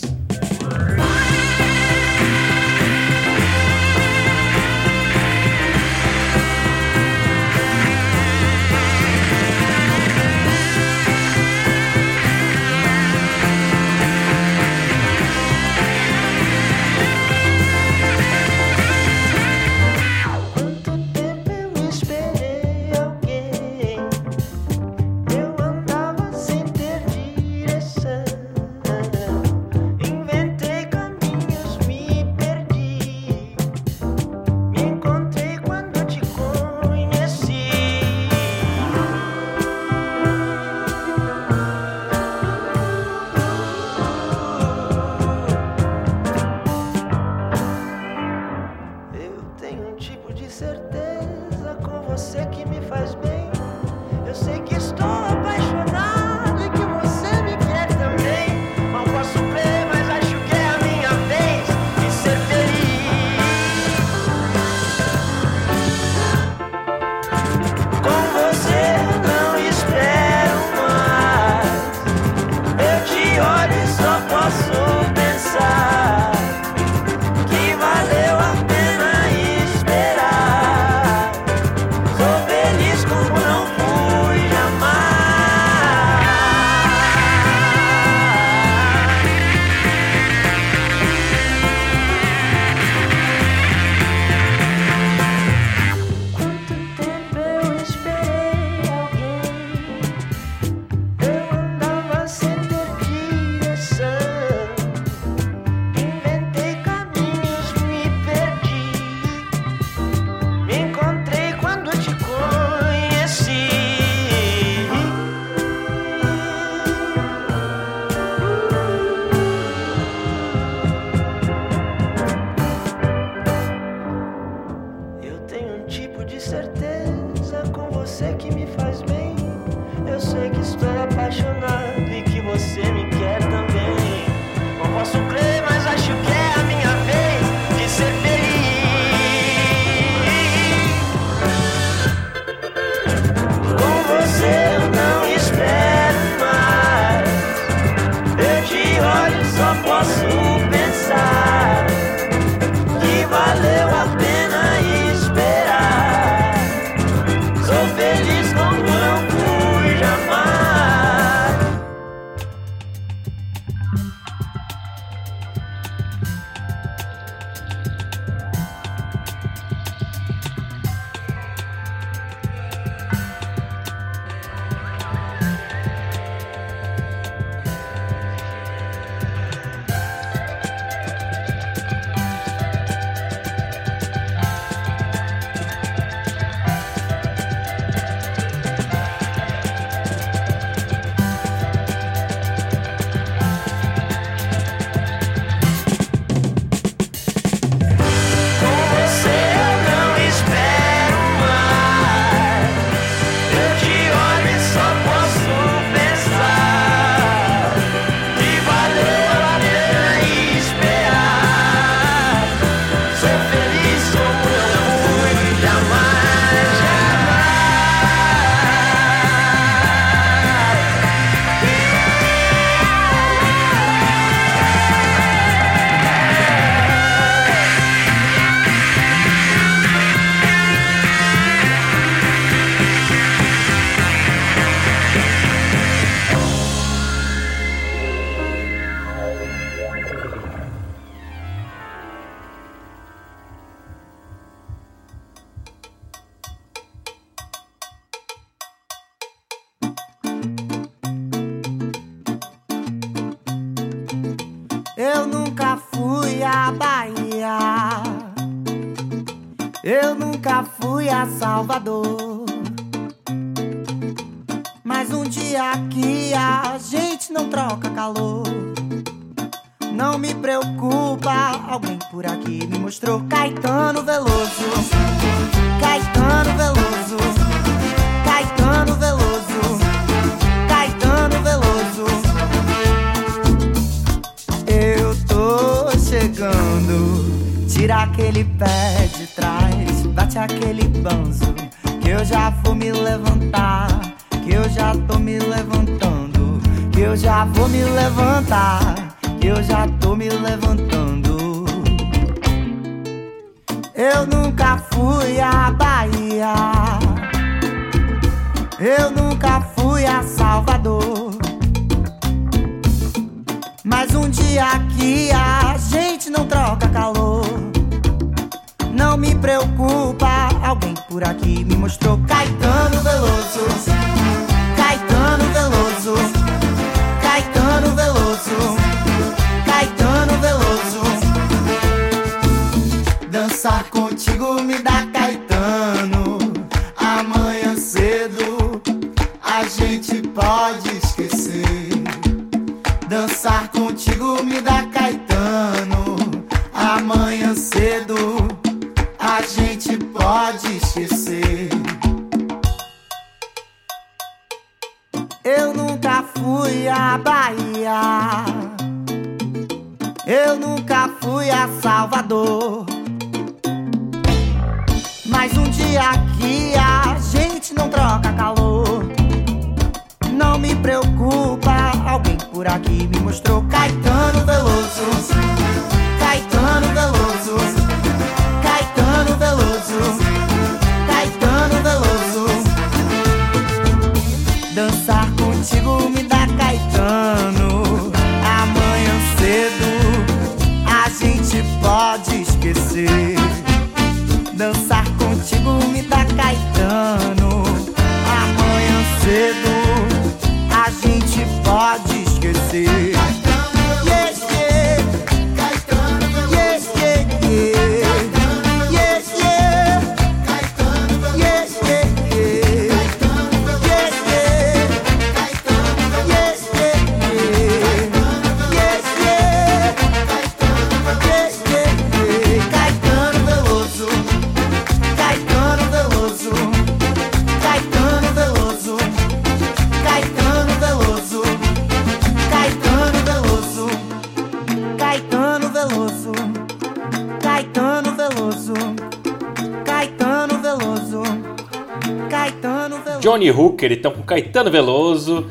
[443.80, 445.50] Bunker, então com Caetano Veloso.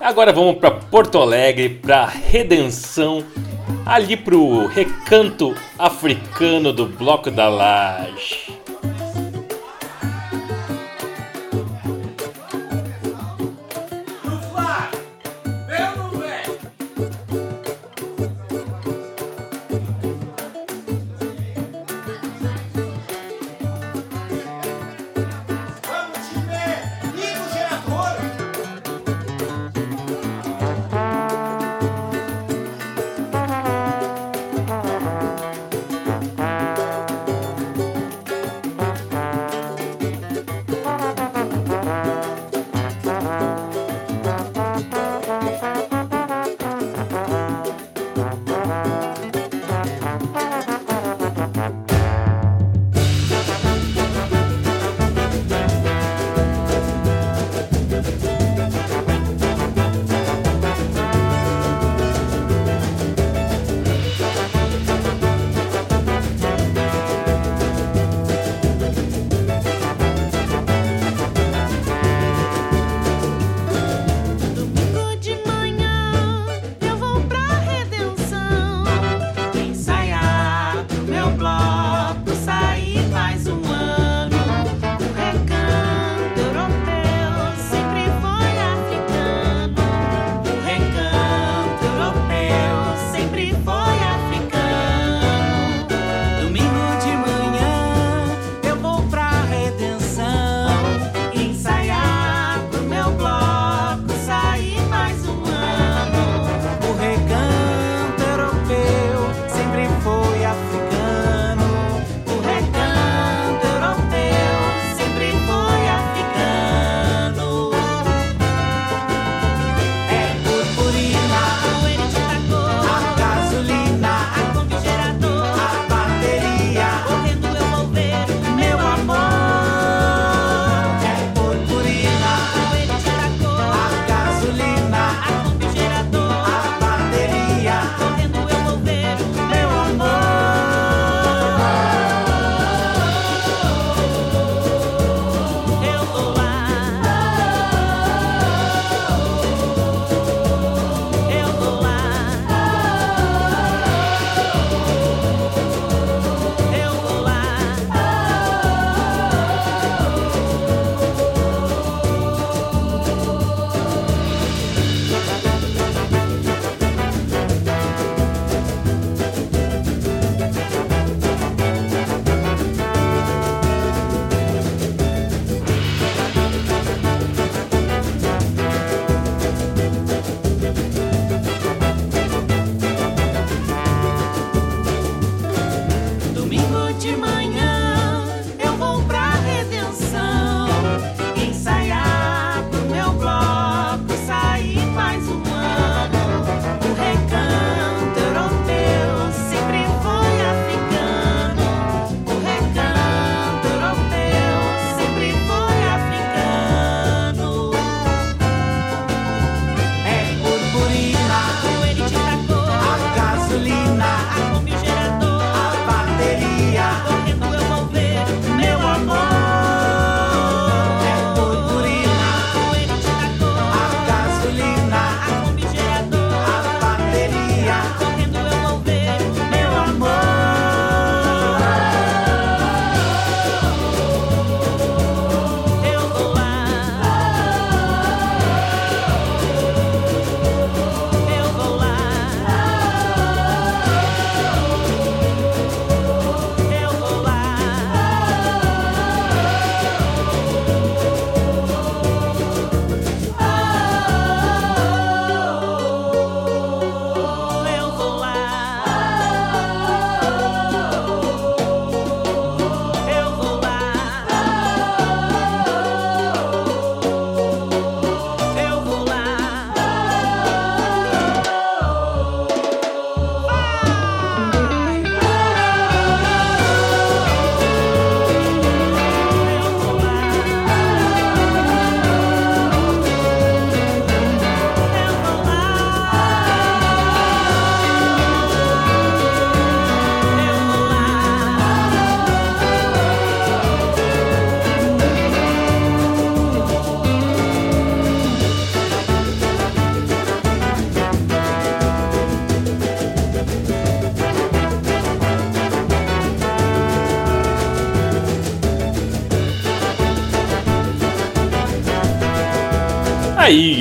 [0.00, 3.24] Agora vamos para Porto Alegre, para Redenção,
[3.84, 8.35] ali pro recanto africano do Bloco da Laje.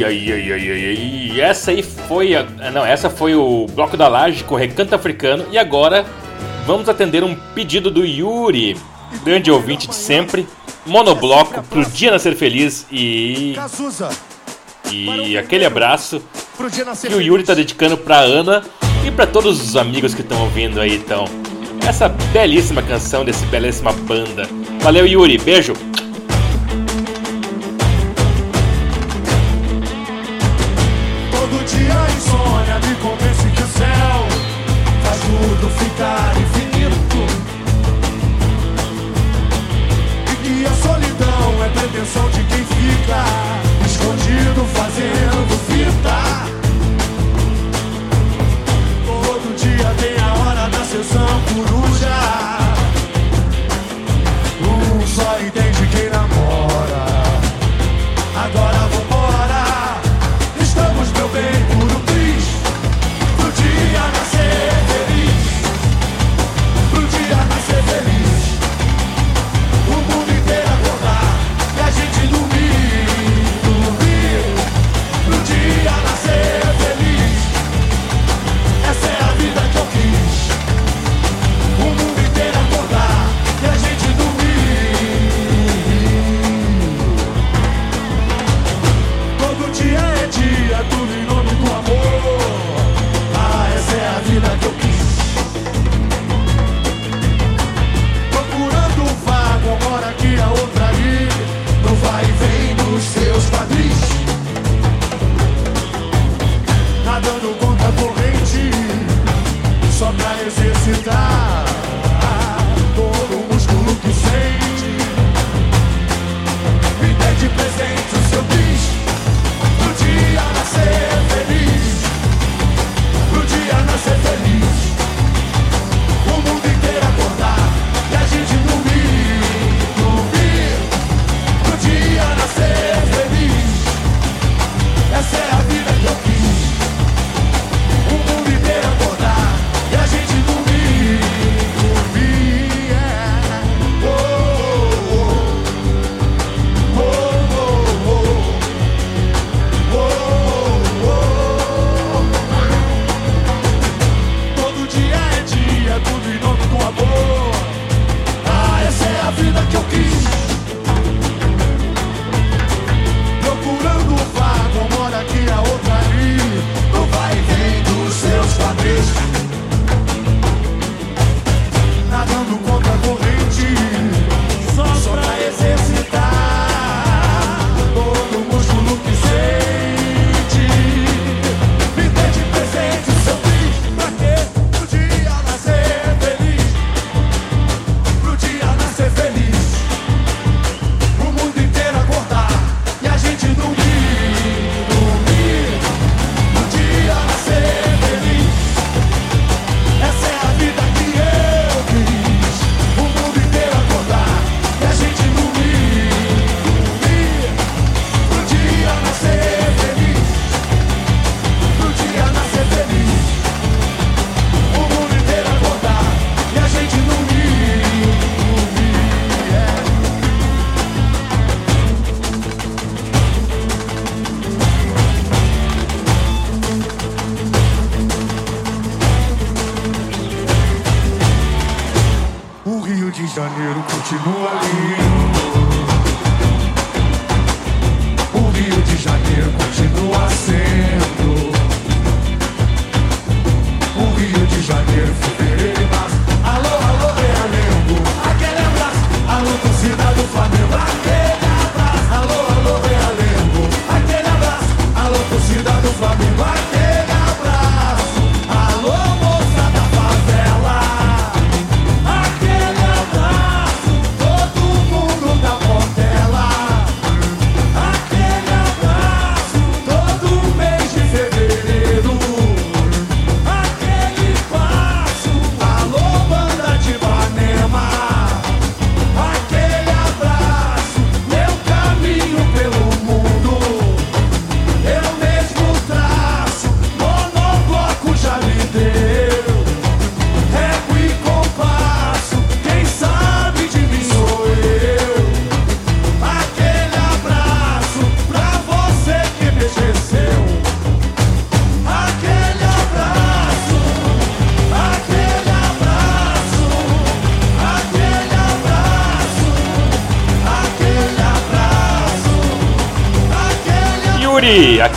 [0.05, 1.41] ai, ai, ai, ai, ai.
[1.41, 2.45] Essa aí foi a.
[2.59, 5.45] Ah, não, essa foi o Bloco da Laje com Recanto Africano.
[5.51, 6.05] E agora
[6.65, 8.77] vamos atender um pedido do Yuri,
[9.23, 10.47] grande ouvinte de sempre.
[10.85, 13.53] Monobloco pro Dia Nascer Feliz e.
[14.91, 16.21] E aquele abraço
[17.01, 18.63] que o Yuri tá dedicando pra Ana
[19.05, 21.25] e para todos os amigos que estão ouvindo aí, então.
[21.87, 24.47] Essa belíssima canção desse belíssima banda.
[24.81, 25.37] Valeu, Yuri.
[25.37, 25.73] Beijo.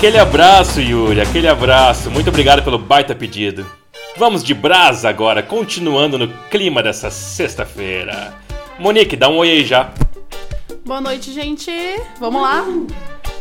[0.09, 2.11] Aquele abraço, Yuri, aquele abraço.
[2.11, 3.67] Muito obrigado pelo baita pedido.
[4.17, 8.33] Vamos de brasa agora, continuando no clima dessa sexta-feira.
[8.79, 9.91] Monique, dá um oi aí já.
[10.83, 11.71] Boa noite, gente.
[12.19, 12.65] Vamos lá?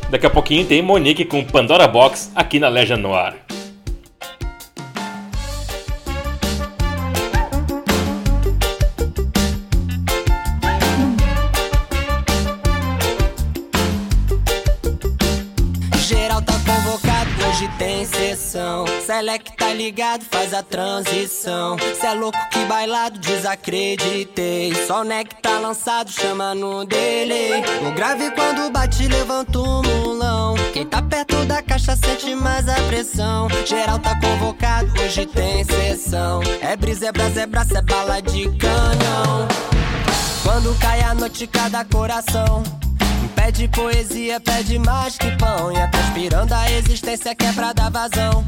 [0.09, 3.35] Daqui a pouquinho tem Monique com Pandora Box aqui na Legend Noir.
[19.17, 21.75] Select tá ligado, faz a transição.
[21.99, 24.71] Cê é louco que bailado, desacreditei.
[24.85, 27.63] Só neck tá lançado, chama no delay.
[27.81, 30.53] O grave quando bate, levanta o mulão.
[30.71, 33.47] Quem tá perto da caixa sente mais a pressão.
[33.65, 36.39] Geral tá convocado, hoje tem sessão.
[36.61, 39.47] É brisa, é brasa, é braço, é bala de canhão.
[40.43, 42.61] Quando cai a noite, cada coração.
[43.33, 45.71] Pede poesia, pede mais que pão.
[45.71, 48.45] E é transpirando a existência que é dar vazão.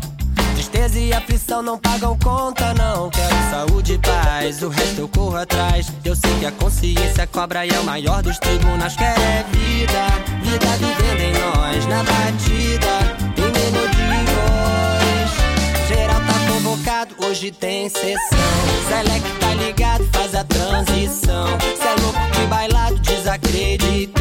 [0.71, 3.09] Tristeza e aflição não pagam conta, não.
[3.09, 5.91] Quero saúde e paz, o resto eu corro atrás.
[6.05, 8.95] Eu sei que a consciência cobra e é o maior dos tribunais.
[8.95, 10.05] Quero é vida,
[10.43, 12.99] vida vivendo em nós, na batida,
[13.35, 15.87] em melodia e voz.
[15.87, 18.39] Geral tá convocado, hoje tem sessão.
[18.87, 21.47] Select tá ligado, faz a transição.
[21.59, 24.13] Cê é louco que bailado, desacreditei.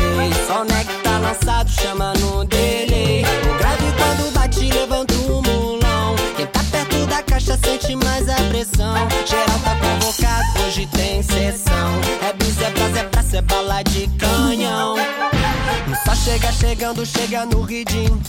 [0.46, 3.22] Só o tá lançado, chama no delay.
[3.22, 5.47] O grave quando bate, levanta tá
[7.48, 8.94] caixa sente mais a pressão.
[9.26, 12.00] Geral tá convocado, hoje tem sessão.
[12.28, 14.96] É bis, é brasa, é praça, é bala de canhão.
[16.04, 18.20] Só chega chegando, chega no ridinho.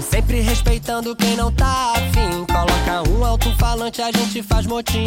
[0.00, 2.44] Sempre respeitando quem não tá afim.
[2.46, 5.06] Coloca um alto-falante, a gente faz motim.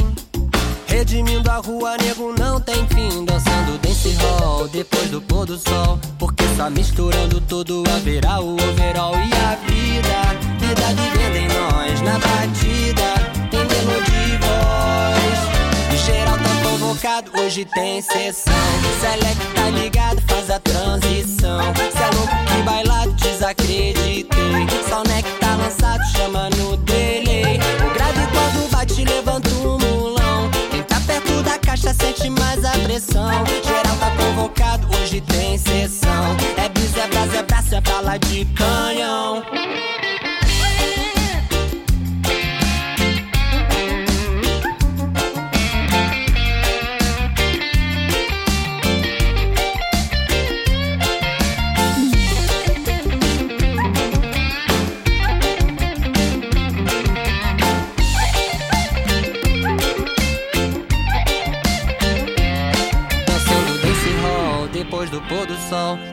[0.88, 3.26] Redimindo a rua, nego não tem fim.
[3.26, 6.00] Dançando dance hall depois do pôr do sol.
[6.18, 10.36] Porque só misturando tudo haverá o overall e a vida.
[10.60, 13.35] Vida vivendo em nós, na batida.
[16.06, 18.54] Geral tá convocado, hoje tem sessão.
[19.02, 21.74] Select tá ligado, faz a transição.
[21.76, 24.26] Cê é louco que bailado, desacreditei.
[25.10, 27.60] Neck tá lançado, chama no delay.
[27.86, 30.50] O grave quando bate, levanta o mulão.
[30.72, 33.30] Quem tá perto da caixa sente mais a pressão.
[33.64, 36.36] Geral tá convocado, hoje tem sessão.
[36.58, 39.44] É bis, é brasa, é braço, é de canhão.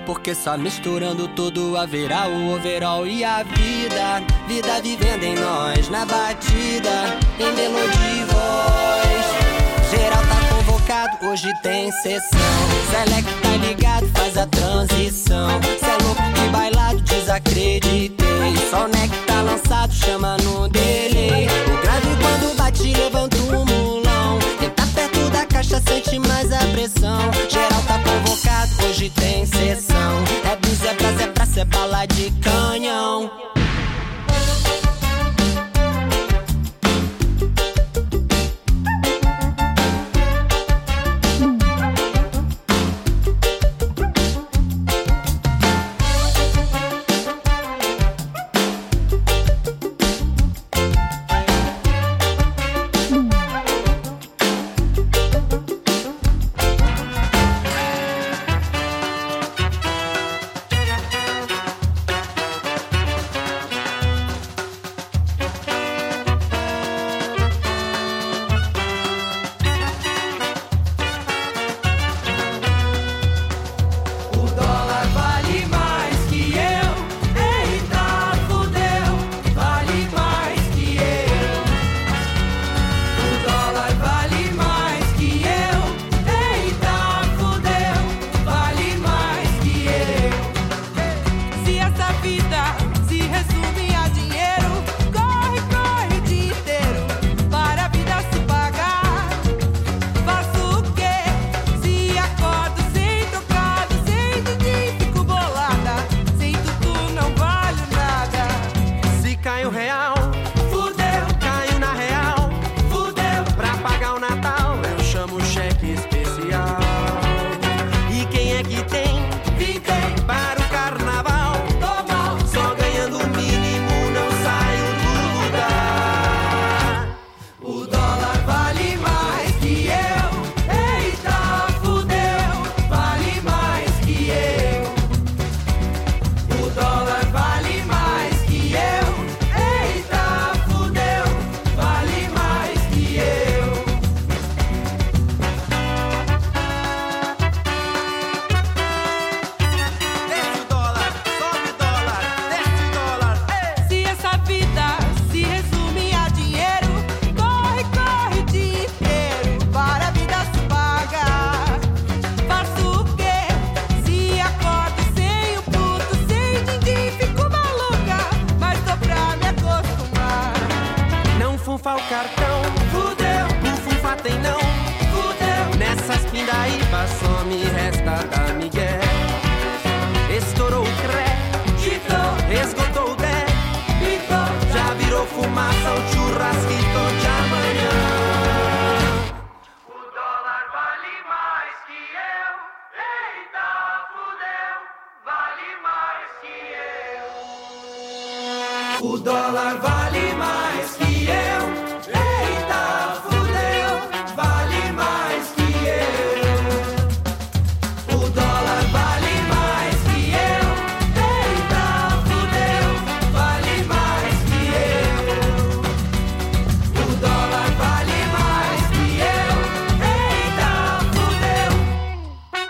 [0.06, 4.22] Porque só misturando tudo haverá o overall e a vida.
[4.46, 9.42] Vida vivendo em nós, na batida, em melodia e voz.
[9.90, 12.40] Geral tá convocado, hoje tem sessão.
[12.90, 15.60] Select tá ligado, faz a transição.
[15.78, 18.56] Cê é louco que bailado, desacreditei.
[18.70, 21.46] Só o neck tá lançado, chama no delay.
[21.66, 24.01] O grave quando bate, levanta o mulão.
[25.62, 27.30] Caixa sente mais a pressão.
[27.48, 30.24] Geral tá convocado, hoje tem sessão.
[30.50, 33.41] É bis, é brasa, é praça, é bala de canhão.